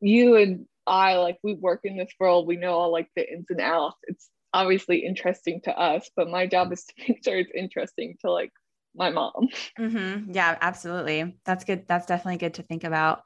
you 0.00 0.36
and 0.36 0.66
i 0.86 1.16
like 1.16 1.38
we 1.42 1.54
work 1.54 1.80
in 1.84 1.96
this 1.96 2.12
world 2.20 2.46
we 2.46 2.56
know 2.56 2.74
all 2.74 2.92
like 2.92 3.08
the 3.16 3.32
ins 3.32 3.46
and 3.50 3.60
outs 3.60 3.96
it's 4.04 4.28
obviously 4.54 5.04
interesting 5.04 5.60
to 5.64 5.76
us, 5.76 6.08
but 6.16 6.30
my 6.30 6.46
job 6.46 6.72
is 6.72 6.84
to 6.86 6.94
make 7.06 7.22
sure 7.22 7.36
it's 7.36 7.50
interesting 7.54 8.16
to 8.22 8.30
like 8.30 8.52
my 8.94 9.10
mom. 9.10 9.48
Mm-hmm. 9.78 10.30
Yeah, 10.32 10.56
absolutely. 10.60 11.36
That's 11.44 11.64
good. 11.64 11.86
That's 11.88 12.06
definitely 12.06 12.38
good 12.38 12.54
to 12.54 12.62
think 12.62 12.84
about. 12.84 13.22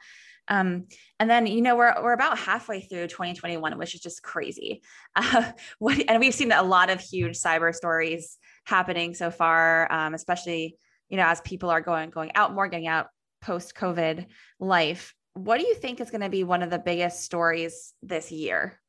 Um, 0.49 0.87
and 1.21 1.29
then, 1.29 1.47
you 1.47 1.61
know, 1.61 1.77
we're, 1.77 1.95
we're 2.03 2.13
about 2.13 2.39
halfway 2.39 2.81
through 2.81 3.09
2021, 3.09 3.79
which 3.79 3.95
is 3.95 4.01
just 4.01 4.23
crazy. 4.23 4.83
Uh, 5.15 5.53
what, 5.79 6.03
and 6.09 6.21
we've 6.21 6.35
seen 6.35 6.53
a 6.53 6.63
lot 6.63 6.91
of 6.91 7.01
huge 7.01 7.37
cyber 7.37 7.75
stories 7.75 8.39
happening 8.65 9.15
so 9.15 9.31
far, 9.31 9.91
um, 9.93 10.15
especially, 10.15 10.77
you 11.09 11.17
know, 11.17 11.27
as 11.27 11.41
people 11.43 11.71
are 11.71 11.81
going, 11.81 12.11
going 12.11 12.33
out 12.35 12.55
more, 12.55 12.69
getting 12.69 12.89
out 12.89 13.09
post 13.41 13.75
COVID 13.75 14.27
life. 14.59 15.15
What 15.35 15.61
do 15.61 15.67
you 15.67 15.75
think 15.75 16.01
is 16.01 16.11
going 16.11 16.23
to 16.23 16.29
be 16.29 16.45
one 16.45 16.63
of 16.63 16.71
the 16.71 16.79
biggest 16.79 17.23
stories 17.23 17.93
this 18.03 18.33
year? 18.33 18.81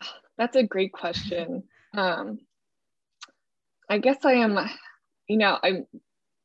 That's 0.38 0.56
a 0.56 0.62
great 0.62 0.92
question. 0.92 1.64
Um, 1.96 2.38
I 3.88 3.98
guess 3.98 4.18
I 4.24 4.34
am, 4.34 4.58
you 5.28 5.36
know, 5.36 5.58
I'm. 5.62 5.86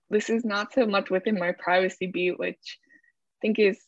This 0.09 0.29
is 0.29 0.45
not 0.45 0.71
so 0.71 0.85
much 0.85 1.09
within 1.09 1.39
my 1.39 1.51
privacy 1.51 2.05
beat, 2.05 2.37
which 2.37 2.77
think 3.41 3.59
is 3.59 3.79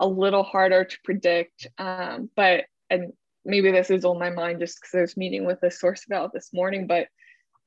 a 0.00 0.06
little 0.06 0.42
harder 0.42 0.84
to 0.84 0.96
predict. 1.04 1.66
Um, 1.78 2.30
but 2.36 2.64
and 2.90 3.12
maybe 3.44 3.70
this 3.70 3.90
is 3.90 4.04
on 4.04 4.18
my 4.18 4.30
mind 4.30 4.60
just 4.60 4.80
because 4.80 4.98
I 4.98 5.00
was 5.02 5.16
meeting 5.16 5.44
with 5.46 5.62
a 5.62 5.70
source 5.70 6.04
about 6.06 6.32
this 6.32 6.50
morning. 6.52 6.86
But 6.86 7.08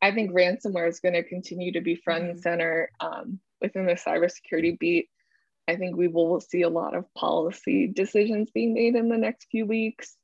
I 0.02 0.12
think 0.12 0.32
ransomware 0.32 0.88
is 0.88 1.00
going 1.00 1.16
to 1.16 1.24
continue 1.24 1.74
to 1.74 1.82
be 1.82 1.96
front 1.96 2.24
and 2.24 2.34
mm-hmm. 2.34 2.42
center 2.42 2.92
um, 3.00 3.40
within 3.62 3.86
the 3.86 3.94
cybersecurity 3.94 4.78
beat. 4.78 5.10
I 5.68 5.76
think 5.76 5.98
we 5.98 6.08
will 6.08 6.40
see 6.40 6.62
a 6.62 6.70
lot 6.70 6.96
of 6.96 7.14
policy 7.14 7.88
decisions 7.88 8.52
being 8.52 8.74
made 8.74 8.96
in 8.96 9.10
the 9.10 9.18
next 9.18 9.48
few 9.52 9.66
weeks. 9.66 10.16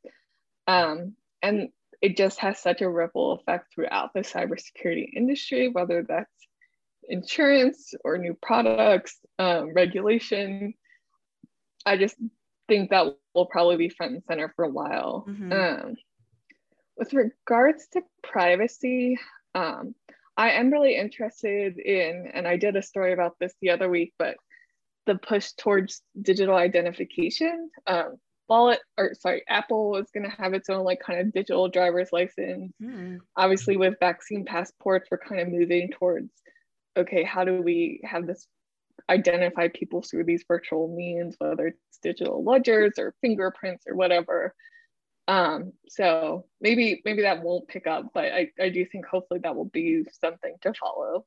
Um, 0.68 1.16
and 1.42 1.70
it 2.02 2.16
just 2.16 2.40
has 2.40 2.60
such 2.60 2.82
a 2.82 2.90
ripple 2.90 3.34
effect 3.34 3.74
throughout 3.74 4.14
the 4.14 4.22
cybersecurity 4.22 5.10
industry, 5.16 5.68
whether 5.68 6.04
that's 6.04 6.30
insurance 7.08 7.94
or 8.04 8.18
new 8.18 8.36
products, 8.42 9.18
um, 9.40 9.74
regulation. 9.74 10.74
I 11.86 11.98
just 11.98 12.16
think 12.68 12.90
that 12.90 13.16
will 13.34 13.46
probably 13.46 13.78
be 13.78 13.90
front 13.90 14.14
and 14.14 14.24
center 14.28 14.54
for 14.56 14.66
a 14.66 14.70
while. 14.70 15.26
Mm-hmm. 15.28 15.52
Um, 15.52 15.96
with 16.98 17.14
regards 17.14 17.88
to 17.94 18.02
privacy, 18.22 19.18
um, 19.56 19.96
I 20.38 20.52
am 20.52 20.72
really 20.72 20.96
interested 20.96 21.78
in, 21.78 22.32
and 22.34 22.48
I 22.48 22.58
did 22.58 22.76
a 22.76 22.82
story 22.82 23.14
about 23.14 23.38
this 23.40 23.54
the 23.62 23.72
other 23.72 23.90
week, 23.90 24.14
but 24.18 24.38
the 25.06 25.16
push 25.16 25.52
towards 25.54 26.02
digital 26.22 26.56
identification. 26.56 27.70
Um, 27.88 28.18
Wallet, 28.50 28.80
or 28.98 29.14
sorry, 29.16 29.44
Apple 29.48 29.98
is 29.98 30.08
going 30.14 30.30
to 30.30 30.36
have 30.42 30.54
its 30.54 30.70
own 30.70 30.84
like 30.84 31.00
kind 31.00 31.20
of 31.20 31.34
digital 31.34 31.70
driver's 31.70 32.12
license. 32.12 32.74
Mm. 32.82 33.20
Obviously, 33.36 33.78
with 33.78 34.00
vaccine 34.00 34.46
passports, 34.46 35.08
we're 35.10 35.18
kind 35.18 35.42
of 35.42 35.50
moving 35.50 35.90
towards 35.92 36.30
okay, 36.98 37.24
how 37.24 37.44
do 37.44 37.62
we 37.62 38.02
have 38.04 38.28
this 38.28 38.48
identify 39.10 39.68
people 39.68 40.02
through 40.02 40.24
these 40.24 40.46
virtual 40.48 40.94
means, 40.96 41.36
whether 41.40 41.68
it's 41.68 41.98
digital 42.02 42.44
ledgers 42.44 42.94
or 42.98 43.16
fingerprints 43.22 43.86
or 43.88 43.96
whatever. 43.96 44.54
Um, 45.28 45.72
so 45.88 46.46
maybe 46.60 47.02
maybe 47.06 47.22
that 47.22 47.44
won't 47.44 47.68
pick 47.68 47.88
up, 47.88 48.08
but 48.14 48.26
I, 48.26 48.50
I 48.60 48.70
do 48.70 48.86
think 48.86 49.06
hopefully 49.06 49.40
that 49.44 49.56
will 49.56 49.66
be 49.66 50.04
something 50.12 50.56
to 50.62 50.74
follow. 50.74 51.26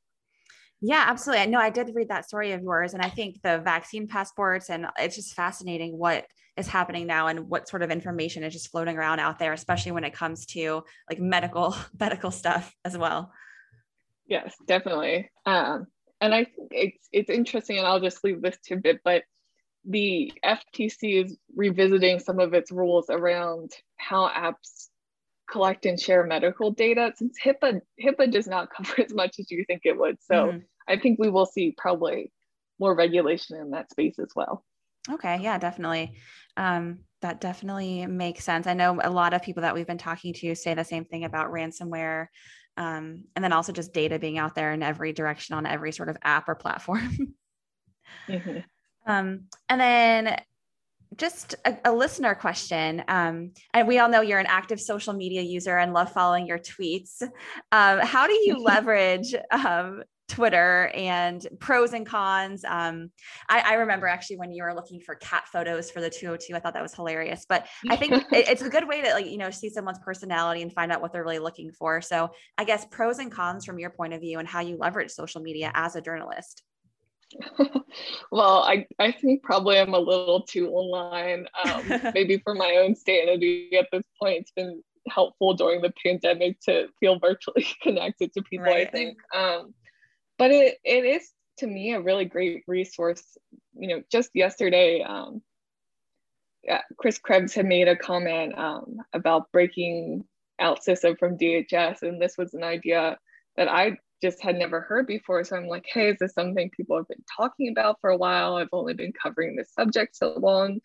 Yeah, 0.82 1.04
absolutely. 1.06 1.42
I 1.42 1.46
know 1.46 1.58
I 1.58 1.70
did 1.70 1.94
read 1.94 2.10
that 2.10 2.26
story 2.26 2.52
of 2.52 2.62
yours, 2.62 2.92
and 2.92 3.02
I 3.02 3.08
think 3.08 3.40
the 3.42 3.58
vaccine 3.58 4.06
passports, 4.06 4.68
and 4.68 4.86
it's 4.98 5.16
just 5.16 5.34
fascinating 5.34 5.96
what 5.96 6.26
is 6.58 6.68
happening 6.68 7.06
now 7.06 7.28
and 7.28 7.48
what 7.48 7.68
sort 7.68 7.82
of 7.82 7.90
information 7.90 8.42
is 8.42 8.52
just 8.52 8.70
floating 8.70 8.98
around 8.98 9.18
out 9.18 9.38
there, 9.38 9.54
especially 9.54 9.92
when 9.92 10.04
it 10.04 10.12
comes 10.12 10.44
to 10.46 10.82
like 11.08 11.18
medical 11.18 11.74
medical 11.98 12.30
stuff 12.30 12.74
as 12.84 12.98
well. 12.98 13.32
Yes, 14.26 14.54
definitely. 14.66 15.30
Um, 15.44 15.86
and 16.20 16.34
I 16.34 16.44
think 16.44 16.68
it's 16.70 17.08
it's 17.12 17.30
interesting, 17.30 17.78
and 17.78 17.86
I'll 17.86 18.00
just 18.00 18.24
leave 18.24 18.42
this 18.42 18.58
tidbit, 18.64 19.00
but 19.04 19.22
the 19.84 20.32
FTC 20.44 21.24
is 21.24 21.36
revisiting 21.54 22.18
some 22.18 22.40
of 22.40 22.54
its 22.54 22.72
rules 22.72 23.08
around 23.08 23.72
how 23.98 24.28
apps 24.28 24.88
collect 25.48 25.86
and 25.86 26.00
share 26.00 26.26
medical 26.26 26.72
data 26.72 27.12
since 27.16 27.38
HIPAA 27.42 27.80
HIPAA 28.02 28.30
does 28.30 28.48
not 28.48 28.70
cover 28.76 29.00
as 29.00 29.14
much 29.14 29.38
as 29.38 29.50
you 29.50 29.64
think 29.66 29.82
it 29.84 29.96
would. 29.96 30.16
So 30.22 30.34
mm-hmm. 30.34 30.58
I 30.88 30.98
think 30.98 31.18
we 31.18 31.30
will 31.30 31.46
see 31.46 31.74
probably 31.76 32.32
more 32.78 32.94
regulation 32.94 33.56
in 33.56 33.70
that 33.70 33.90
space 33.90 34.18
as 34.18 34.30
well. 34.34 34.64
Okay, 35.08 35.38
yeah, 35.40 35.56
definitely. 35.58 36.16
Um, 36.56 37.00
that 37.22 37.40
definitely 37.40 38.06
makes 38.06 38.44
sense. 38.44 38.66
I 38.66 38.74
know 38.74 38.98
a 39.02 39.10
lot 39.10 39.34
of 39.34 39.42
people 39.42 39.62
that 39.62 39.74
we've 39.74 39.86
been 39.86 39.98
talking 39.98 40.34
to 40.34 40.54
say 40.54 40.74
the 40.74 40.84
same 40.84 41.04
thing 41.04 41.24
about 41.24 41.50
ransomware. 41.50 42.26
Um, 42.76 43.24
and 43.34 43.44
then 43.44 43.52
also 43.52 43.72
just 43.72 43.92
data 43.92 44.18
being 44.18 44.38
out 44.38 44.54
there 44.54 44.72
in 44.72 44.82
every 44.82 45.12
direction 45.12 45.54
on 45.54 45.66
every 45.66 45.92
sort 45.92 46.08
of 46.08 46.16
app 46.22 46.48
or 46.48 46.54
platform. 46.54 47.36
mm-hmm. 48.28 48.58
um, 49.06 49.44
and 49.68 49.80
then 49.80 50.40
just 51.16 51.54
a, 51.64 51.76
a 51.84 51.92
listener 51.92 52.34
question. 52.34 53.02
Um, 53.08 53.52
and 53.72 53.88
we 53.88 53.98
all 53.98 54.08
know 54.08 54.20
you're 54.20 54.38
an 54.38 54.46
active 54.46 54.80
social 54.80 55.14
media 55.14 55.42
user 55.42 55.78
and 55.78 55.92
love 55.92 56.12
following 56.12 56.46
your 56.46 56.58
tweets. 56.58 57.22
Um, 57.72 58.00
how 58.00 58.26
do 58.26 58.32
you 58.32 58.56
leverage 58.62 59.34
um, 59.50 60.02
Twitter 60.28 60.90
and 60.94 61.46
pros 61.60 61.92
and 61.92 62.04
cons? 62.04 62.64
Um, 62.64 63.10
I, 63.48 63.60
I, 63.60 63.74
remember 63.74 64.06
actually 64.06 64.38
when 64.38 64.52
you 64.52 64.62
were 64.62 64.74
looking 64.74 65.00
for 65.00 65.14
cat 65.14 65.44
photos 65.52 65.90
for 65.90 66.00
the 66.00 66.10
202, 66.10 66.54
I 66.54 66.58
thought 66.58 66.74
that 66.74 66.82
was 66.82 66.94
hilarious. 66.94 67.46
But 67.48 67.66
I 67.88 67.96
think 67.96 68.12
it, 68.32 68.48
it's 68.48 68.62
a 68.62 68.68
good 68.68 68.88
way 68.88 69.02
to 69.02 69.10
like 69.10 69.26
you 69.26 69.38
know 69.38 69.50
see 69.50 69.68
someone's 69.68 69.98
personality 69.98 70.62
and 70.62 70.72
find 70.72 70.90
out 70.90 71.00
what 71.00 71.12
they're 71.12 71.24
really 71.24 71.38
looking 71.38 71.72
for. 71.72 72.00
So 72.00 72.30
I 72.58 72.64
guess 72.64 72.84
pros 72.90 73.18
and 73.18 73.30
cons 73.30 73.64
from 73.64 73.78
your 73.78 73.90
point 73.90 74.14
of 74.14 74.20
view 74.20 74.38
and 74.38 74.48
how 74.48 74.60
you 74.60 74.76
leverage 74.76 75.10
social 75.10 75.40
media 75.40 75.70
as 75.74 75.96
a 75.96 76.00
journalist. 76.00 76.62
well, 78.30 78.62
I, 78.62 78.86
I 78.98 79.12
think 79.12 79.42
probably 79.42 79.78
I'm 79.78 79.94
a 79.94 79.98
little 79.98 80.42
too 80.42 80.70
online. 80.70 81.46
Um, 81.64 81.82
maybe 82.14 82.38
for 82.38 82.54
my 82.54 82.76
own 82.82 82.94
sanity 82.94 83.70
at 83.76 83.88
this 83.92 84.04
point, 84.20 84.40
it's 84.40 84.52
been 84.52 84.82
helpful 85.08 85.54
during 85.54 85.82
the 85.82 85.92
pandemic 86.04 86.60
to 86.60 86.88
feel 87.00 87.18
virtually 87.18 87.66
connected 87.82 88.32
to 88.34 88.42
people, 88.42 88.66
right. 88.66 88.86
I 88.86 88.90
think. 88.90 89.18
Um, 89.34 89.74
but 90.38 90.50
it, 90.50 90.78
it 90.84 91.04
is 91.04 91.30
to 91.58 91.66
me 91.66 91.94
a 91.94 92.00
really 92.00 92.24
great 92.24 92.64
resource. 92.66 93.22
You 93.78 93.88
know, 93.88 94.02
just 94.10 94.30
yesterday, 94.34 95.02
um, 95.02 95.42
Chris 96.96 97.18
Krebs 97.18 97.54
had 97.54 97.66
made 97.66 97.88
a 97.88 97.96
comment 97.96 98.58
um, 98.58 98.96
about 99.12 99.52
breaking 99.52 100.24
out 100.58 100.84
CISA 100.84 101.18
from 101.18 101.38
DHS, 101.38 102.02
and 102.02 102.20
this 102.20 102.36
was 102.36 102.54
an 102.54 102.64
idea 102.64 103.18
that 103.56 103.68
I 103.68 103.98
just 104.22 104.42
had 104.42 104.56
never 104.56 104.80
heard 104.80 105.06
before. 105.06 105.44
So 105.44 105.56
I'm 105.56 105.68
like, 105.68 105.86
hey, 105.86 106.10
is 106.10 106.18
this 106.18 106.32
something 106.32 106.70
people 106.70 106.96
have 106.96 107.08
been 107.08 107.24
talking 107.36 107.68
about 107.68 107.98
for 108.00 108.10
a 108.10 108.16
while? 108.16 108.56
I've 108.56 108.68
only 108.72 108.94
been 108.94 109.12
covering 109.12 109.56
this 109.56 109.72
subject 109.72 110.16
so 110.16 110.34
long. 110.38 110.80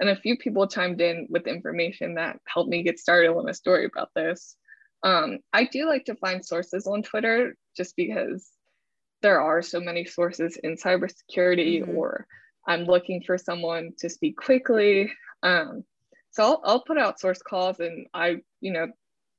And 0.00 0.10
a 0.10 0.16
few 0.16 0.36
people 0.36 0.66
chimed 0.66 1.00
in 1.00 1.26
with 1.30 1.46
information 1.46 2.16
that 2.16 2.38
helped 2.46 2.68
me 2.68 2.82
get 2.82 2.98
started 2.98 3.30
on 3.30 3.48
a 3.48 3.54
story 3.54 3.86
about 3.86 4.10
this. 4.14 4.56
Um, 5.02 5.38
I 5.52 5.64
do 5.64 5.86
like 5.86 6.06
to 6.06 6.16
find 6.16 6.44
sources 6.44 6.86
on 6.86 7.02
Twitter 7.02 7.56
just 7.76 7.94
because 7.96 8.48
there 9.24 9.40
are 9.40 9.62
so 9.62 9.80
many 9.80 10.04
sources 10.04 10.58
in 10.62 10.76
cybersecurity, 10.76 11.80
mm-hmm. 11.80 11.96
or 11.96 12.26
I'm 12.68 12.84
looking 12.84 13.22
for 13.22 13.38
someone 13.38 13.92
to 14.00 14.10
speak 14.10 14.36
quickly. 14.36 15.10
Um, 15.42 15.82
so 16.30 16.42
I'll, 16.42 16.60
I'll 16.62 16.84
put 16.84 16.98
out 16.98 17.18
source 17.18 17.40
calls 17.40 17.80
and 17.80 18.06
I, 18.12 18.42
you 18.60 18.72
know, 18.74 18.88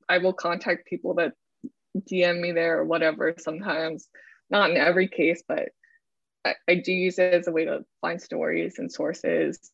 I 0.08 0.18
will 0.18 0.32
contact 0.32 0.88
people 0.88 1.14
that 1.14 1.34
DM 2.10 2.40
me 2.40 2.50
there 2.50 2.80
or 2.80 2.84
whatever 2.84 3.34
sometimes. 3.38 4.08
Not 4.50 4.70
in 4.70 4.76
every 4.76 5.06
case, 5.06 5.44
but 5.46 5.68
I, 6.44 6.54
I 6.68 6.74
do 6.76 6.90
use 6.90 7.20
it 7.20 7.32
as 7.32 7.46
a 7.46 7.52
way 7.52 7.66
to 7.66 7.84
find 8.00 8.20
stories 8.20 8.80
and 8.80 8.90
sources. 8.90 9.70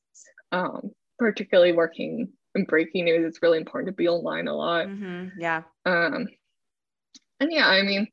Um, 0.51 0.91
particularly 1.19 1.73
working 1.73 2.29
in 2.55 2.65
breaking 2.65 3.07
news, 3.07 3.25
it's 3.25 3.41
really 3.41 3.59
important 3.59 3.89
to 3.89 3.97
be 3.97 4.09
online 4.09 4.47
a 4.47 4.55
lot. 4.55 4.89
Mm-hmm. 4.89 5.41
Yeah. 5.41 5.63
Um, 5.87 6.29
and 7.41 7.51
yeah, 7.51 7.67
I 7.67 7.81
mean, 7.81 8.09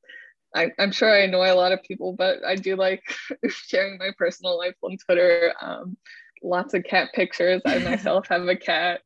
I, 0.55 0.71
am 0.79 0.91
sure 0.91 1.09
I 1.09 1.23
annoy 1.23 1.51
a 1.51 1.55
lot 1.55 1.71
of 1.71 1.83
people, 1.83 2.13
but 2.13 2.43
I 2.45 2.55
do 2.55 2.75
like 2.75 3.03
sharing 3.49 3.97
my 3.97 4.11
personal 4.17 4.57
life 4.57 4.75
on 4.81 4.97
Twitter. 4.97 5.53
Um, 5.61 5.97
lots 6.43 6.73
of 6.73 6.83
cat 6.83 7.09
pictures. 7.13 7.61
I 7.65 7.77
myself 7.79 8.27
have 8.29 8.47
a 8.47 8.55
cat. 8.55 9.01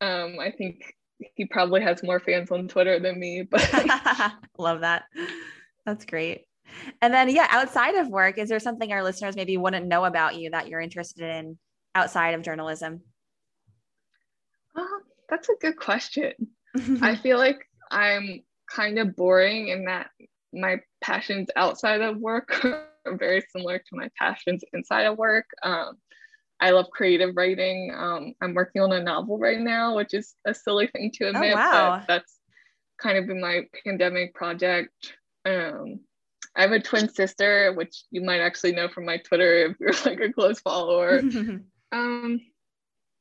Um, 0.00 0.36
I 0.40 0.50
think 0.50 0.94
he 1.34 1.46
probably 1.46 1.82
has 1.82 2.02
more 2.02 2.20
fans 2.20 2.50
on 2.50 2.68
Twitter 2.68 3.00
than 3.00 3.18
me, 3.18 3.42
but 3.50 4.34
love 4.58 4.80
that. 4.80 5.04
That's 5.84 6.04
great. 6.04 6.42
And 7.00 7.12
then, 7.12 7.30
yeah, 7.30 7.46
outside 7.50 7.94
of 7.94 8.08
work, 8.08 8.38
is 8.38 8.48
there 8.48 8.60
something 8.60 8.92
our 8.92 9.02
listeners 9.02 9.34
maybe 9.34 9.56
wouldn't 9.56 9.86
know 9.86 10.04
about 10.04 10.36
you 10.36 10.50
that 10.50 10.68
you're 10.68 10.80
interested 10.80 11.24
in 11.24 11.58
outside 11.94 12.34
of 12.34 12.42
journalism? 12.42 13.00
Uh, 14.76 14.84
that's 15.28 15.48
a 15.48 15.54
good 15.60 15.76
question. 15.76 16.34
I 17.00 17.16
feel 17.16 17.38
like 17.38 17.58
I'm 17.90 18.42
kind 18.70 18.98
of 18.98 19.16
boring 19.16 19.68
in 19.68 19.86
that 19.86 20.10
my 20.52 20.80
passions 21.00 21.48
outside 21.56 22.00
of 22.00 22.16
work 22.18 22.64
are 22.64 23.16
very 23.16 23.42
similar 23.52 23.78
to 23.78 23.96
my 23.96 24.10
passions 24.18 24.64
inside 24.72 25.04
of 25.04 25.18
work. 25.18 25.46
Um, 25.62 25.98
I 26.60 26.70
love 26.70 26.86
creative 26.90 27.36
writing. 27.36 27.94
Um, 27.96 28.34
I'm 28.40 28.54
working 28.54 28.82
on 28.82 28.92
a 28.92 29.02
novel 29.02 29.38
right 29.38 29.60
now, 29.60 29.94
which 29.94 30.14
is 30.14 30.34
a 30.44 30.54
silly 30.54 30.88
thing 30.88 31.12
to 31.14 31.26
oh, 31.26 31.30
admit, 31.30 31.52
oh, 31.52 31.56
wow. 31.56 31.98
but 31.98 32.06
that's 32.08 32.34
kind 33.00 33.16
of 33.16 33.26
been 33.26 33.40
my 33.40 33.62
pandemic 33.84 34.34
project. 34.34 35.14
Um, 35.44 36.00
I 36.56 36.62
have 36.62 36.72
a 36.72 36.80
twin 36.80 37.08
sister, 37.08 37.72
which 37.74 38.02
you 38.10 38.20
might 38.20 38.40
actually 38.40 38.72
know 38.72 38.88
from 38.88 39.04
my 39.04 39.18
Twitter 39.18 39.66
if 39.66 39.76
you're 39.78 39.92
like 40.04 40.20
a 40.20 40.32
close 40.32 40.60
follower. 40.60 41.20
um, 41.92 42.40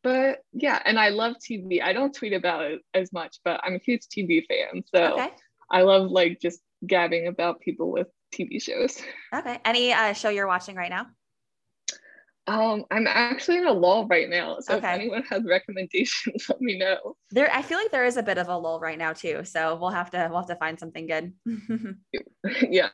but 0.03 0.39
yeah, 0.53 0.81
and 0.85 0.97
I 0.99 1.09
love 1.09 1.35
TV. 1.35 1.81
I 1.81 1.93
don't 1.93 2.13
tweet 2.13 2.33
about 2.33 2.63
it 2.63 2.81
as 2.93 3.13
much, 3.13 3.37
but 3.43 3.59
I'm 3.63 3.75
a 3.75 3.79
huge 3.79 4.03
TV 4.07 4.43
fan. 4.47 4.83
So 4.93 5.13
okay. 5.13 5.29
I 5.69 5.81
love 5.81 6.09
like 6.09 6.39
just 6.41 6.61
gabbing 6.85 7.27
about 7.27 7.59
people 7.59 7.91
with 7.91 8.07
TV 8.33 8.61
shows. 8.61 9.01
Okay. 9.33 9.59
Any 9.65 9.93
uh, 9.93 10.13
show 10.13 10.29
you're 10.29 10.47
watching 10.47 10.75
right 10.75 10.89
now? 10.89 11.07
Um, 12.47 12.85
I'm 12.91 13.07
actually 13.07 13.57
in 13.57 13.67
a 13.67 13.73
lull 13.73 14.07
right 14.07 14.29
now. 14.29 14.59
So 14.61 14.77
okay. 14.77 14.87
if 14.87 14.99
anyone 14.99 15.23
has 15.23 15.43
recommendations, 15.43 16.45
let 16.49 16.61
me 16.61 16.77
know. 16.77 17.17
There, 17.31 17.53
I 17.53 17.61
feel 17.61 17.77
like 17.77 17.91
there 17.91 18.05
is 18.05 18.15
a 18.15 18.23
bit 18.23 18.37
of 18.37 18.47
a 18.47 18.57
lull 18.57 18.79
right 18.79 18.97
now 18.97 19.11
too. 19.11 19.43
So 19.43 19.75
we'll 19.75 19.89
have 19.89 20.11
to 20.11 20.27
we'll 20.29 20.39
have 20.39 20.47
to 20.47 20.55
find 20.55 20.79
something 20.79 21.07
good. 21.07 21.33
yeah. 22.69 22.89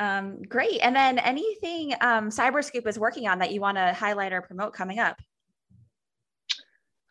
Um, 0.00 0.42
great. 0.42 0.80
And 0.80 0.96
then 0.96 1.20
anything 1.20 1.94
um, 2.00 2.30
Cyberscoop 2.30 2.88
is 2.88 2.98
working 2.98 3.28
on 3.28 3.38
that 3.38 3.52
you 3.52 3.60
want 3.60 3.76
to 3.76 3.92
highlight 3.92 4.32
or 4.32 4.42
promote 4.42 4.72
coming 4.72 4.98
up? 4.98 5.20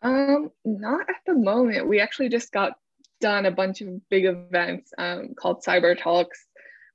Um, 0.02 0.50
not 0.64 1.08
at 1.08 1.16
the 1.24 1.34
moment. 1.34 1.88
We 1.88 2.00
actually 2.00 2.28
just 2.28 2.52
got 2.52 2.72
done 3.22 3.46
a 3.46 3.50
bunch 3.50 3.80
of 3.80 3.88
big 4.10 4.26
events 4.26 4.92
um, 4.98 5.34
called 5.34 5.64
Cyber 5.64 5.98
Talks 5.98 6.46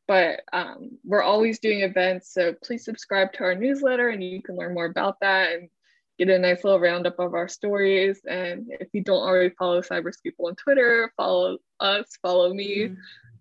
but 0.08 0.42
um, 0.54 0.98
we're 1.04 1.22
always 1.22 1.60
doing 1.60 1.82
events. 1.82 2.34
So 2.34 2.54
please 2.64 2.86
subscribe 2.86 3.34
to 3.34 3.44
our 3.44 3.56
newsletter 3.56 4.10
and 4.10 4.24
you 4.24 4.42
can 4.42 4.56
learn 4.56 4.74
more 4.74 4.86
about 4.86 5.20
that 5.20 5.52
and 5.52 5.70
get 6.18 6.30
a 6.30 6.40
nice 6.40 6.64
little 6.64 6.80
roundup 6.80 7.20
of 7.20 7.34
our 7.34 7.48
stories. 7.48 8.22
And 8.28 8.68
if 8.70 8.88
you 8.94 9.04
don't 9.04 9.22
already 9.22 9.54
follow 9.60 9.82
Cyberscoop 9.82 10.34
on 10.40 10.56
Twitter, 10.56 11.12
follow 11.18 11.58
us, 11.80 12.18
follow 12.22 12.54
me. 12.54 12.90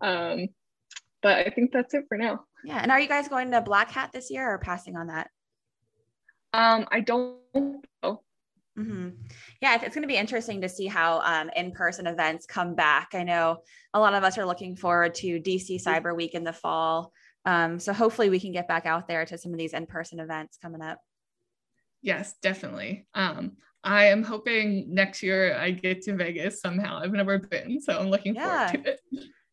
Mm-hmm. 0.03 0.07
Um, 0.07 0.49
but 1.23 1.47
I 1.47 1.51
think 1.51 1.73
that's 1.73 1.95
it 1.95 2.05
for 2.09 2.19
now. 2.19 2.45
Yeah. 2.65 2.81
And 2.83 2.91
are 2.91 3.01
you 3.01 3.09
guys 3.09 3.29
going 3.29 3.53
to 3.53 3.61
Black 3.61 3.91
Hat 3.91 4.11
this 4.13 4.31
year 4.31 4.53
or 4.53 4.59
passing 4.59 4.97
on 4.97 5.07
that? 5.07 5.31
Um, 6.53 6.87
I 6.91 7.01
don't 7.01 7.39
know. 8.03 8.23
Mm-hmm. 8.79 9.09
Yeah, 9.63 9.77
it's 9.77 9.95
going 9.95 10.03
to 10.03 10.09
be 10.09 10.17
interesting 10.17 10.61
to 10.61 10.69
see 10.69 10.87
how 10.87 11.21
um, 11.21 11.51
in-person 11.57 12.07
events 12.07 12.47
come 12.47 12.75
back. 12.75 13.11
I 13.15 13.23
know 13.23 13.59
a 13.95 14.01
lot 14.01 14.15
of 14.15 14.23
us 14.23 14.37
are 14.39 14.45
looking 14.45 14.77
forward 14.77 15.15
to 15.17 15.41
DC 15.41 15.83
Cyber 15.83 16.15
Week 16.15 16.35
in 16.35 16.45
the 16.45 16.53
fall. 16.53 17.13
Um, 17.47 17.79
so 17.79 17.93
hopefully 17.93 18.29
we 18.29 18.41
can 18.41 18.53
get 18.53 18.69
back 18.69 18.87
out 18.87 19.09
there 19.09 19.25
to 19.25 19.39
some 19.39 19.53
of 19.53 19.59
these 19.59 19.73
in-person 19.73 20.21
events 20.21 20.59
coming 20.61 20.83
up. 20.83 20.99
Yes, 22.03 22.35
definitely. 22.43 23.07
Um, 23.15 23.53
I 23.83 24.07
am 24.07 24.23
hoping 24.23 24.93
next 24.93 25.23
year 25.23 25.57
I 25.57 25.71
get 25.71 26.03
to 26.03 26.17
Vegas 26.17 26.61
somehow. 26.61 26.99
I've 26.99 27.13
never 27.13 27.39
been, 27.39 27.81
so 27.81 27.99
I'm 27.99 28.11
looking 28.11 28.35
yeah. 28.35 28.69
forward 28.69 28.85
to 28.85 28.91
it. 28.91 29.01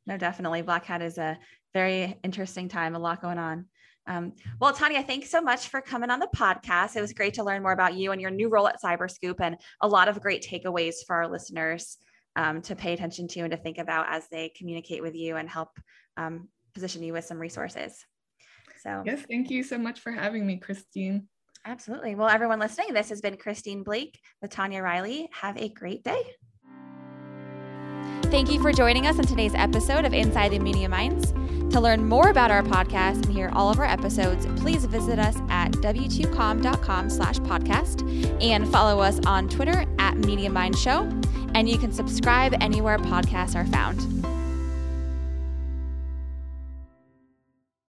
No, 0.05 0.17
definitely. 0.17 0.63
Black 0.63 0.85
Hat 0.85 1.01
is 1.01 1.17
a 1.17 1.37
very 1.73 2.17
interesting 2.23 2.67
time, 2.67 2.95
a 2.95 2.99
lot 2.99 3.21
going 3.21 3.37
on. 3.37 3.65
Um, 4.07 4.33
well, 4.59 4.73
Tonya, 4.73 5.05
thanks 5.05 5.29
so 5.29 5.41
much 5.41 5.69
for 5.69 5.81
coming 5.81 6.09
on 6.09 6.19
the 6.19 6.29
podcast. 6.35 6.95
It 6.95 7.01
was 7.01 7.13
great 7.13 7.35
to 7.35 7.43
learn 7.43 7.61
more 7.61 7.71
about 7.71 7.93
you 7.93 8.11
and 8.11 8.21
your 8.21 8.31
new 8.31 8.49
role 8.49 8.67
at 8.67 8.81
Cyberscoop 8.81 9.39
and 9.39 9.57
a 9.81 9.87
lot 9.87 10.07
of 10.07 10.21
great 10.21 10.45
takeaways 10.45 10.95
for 11.07 11.15
our 11.15 11.29
listeners 11.29 11.97
um, 12.35 12.61
to 12.63 12.75
pay 12.75 12.93
attention 12.93 13.27
to 13.29 13.41
and 13.41 13.51
to 13.51 13.57
think 13.57 13.77
about 13.77 14.07
as 14.09 14.27
they 14.29 14.51
communicate 14.57 15.01
with 15.01 15.15
you 15.15 15.37
and 15.37 15.49
help 15.49 15.69
um, 16.17 16.49
position 16.73 17.03
you 17.03 17.13
with 17.13 17.25
some 17.25 17.39
resources. 17.39 18.03
So, 18.81 19.03
yes, 19.05 19.23
thank 19.29 19.49
you 19.49 19.63
so 19.63 19.77
much 19.77 20.01
for 20.01 20.11
having 20.11 20.45
me, 20.45 20.57
Christine. 20.57 21.27
Absolutely. 21.65 22.15
Well, 22.15 22.27
everyone 22.27 22.59
listening, 22.59 22.93
this 22.93 23.09
has 23.09 23.21
been 23.21 23.37
Christine 23.37 23.83
Blake 23.83 24.19
with 24.41 24.51
Tonya 24.51 24.83
Riley. 24.83 25.29
Have 25.31 25.57
a 25.57 25.69
great 25.69 26.03
day. 26.03 26.21
Thank 28.31 28.51
you 28.51 28.61
for 28.61 28.71
joining 28.71 29.05
us 29.05 29.19
on 29.19 29.25
today's 29.25 29.53
episode 29.53 30.05
of 30.05 30.13
Inside 30.13 30.49
the 30.49 30.59
Media 30.59 30.89
Minds. 30.89 31.31
To 31.73 31.79
learn 31.79 32.05
more 32.07 32.29
about 32.29 32.51
our 32.51 32.63
podcast 32.63 33.25
and 33.25 33.33
hear 33.33 33.49
all 33.53 33.69
of 33.69 33.79
our 33.79 33.85
episodes, 33.85 34.45
please 34.59 34.85
visit 34.85 35.19
us 35.19 35.37
at 35.49 35.71
w2com.com 35.73 37.09
slash 37.09 37.37
podcast 37.39 38.43
and 38.43 38.67
follow 38.67 38.99
us 39.01 39.19
on 39.25 39.49
Twitter 39.49 39.85
at 39.99 40.17
Media 40.17 40.49
Mind 40.49 40.77
Show. 40.77 41.01
And 41.55 41.69
you 41.69 41.77
can 41.77 41.91
subscribe 41.91 42.55
anywhere 42.61 42.97
podcasts 42.97 43.55
are 43.55 43.65
found. 43.65 43.99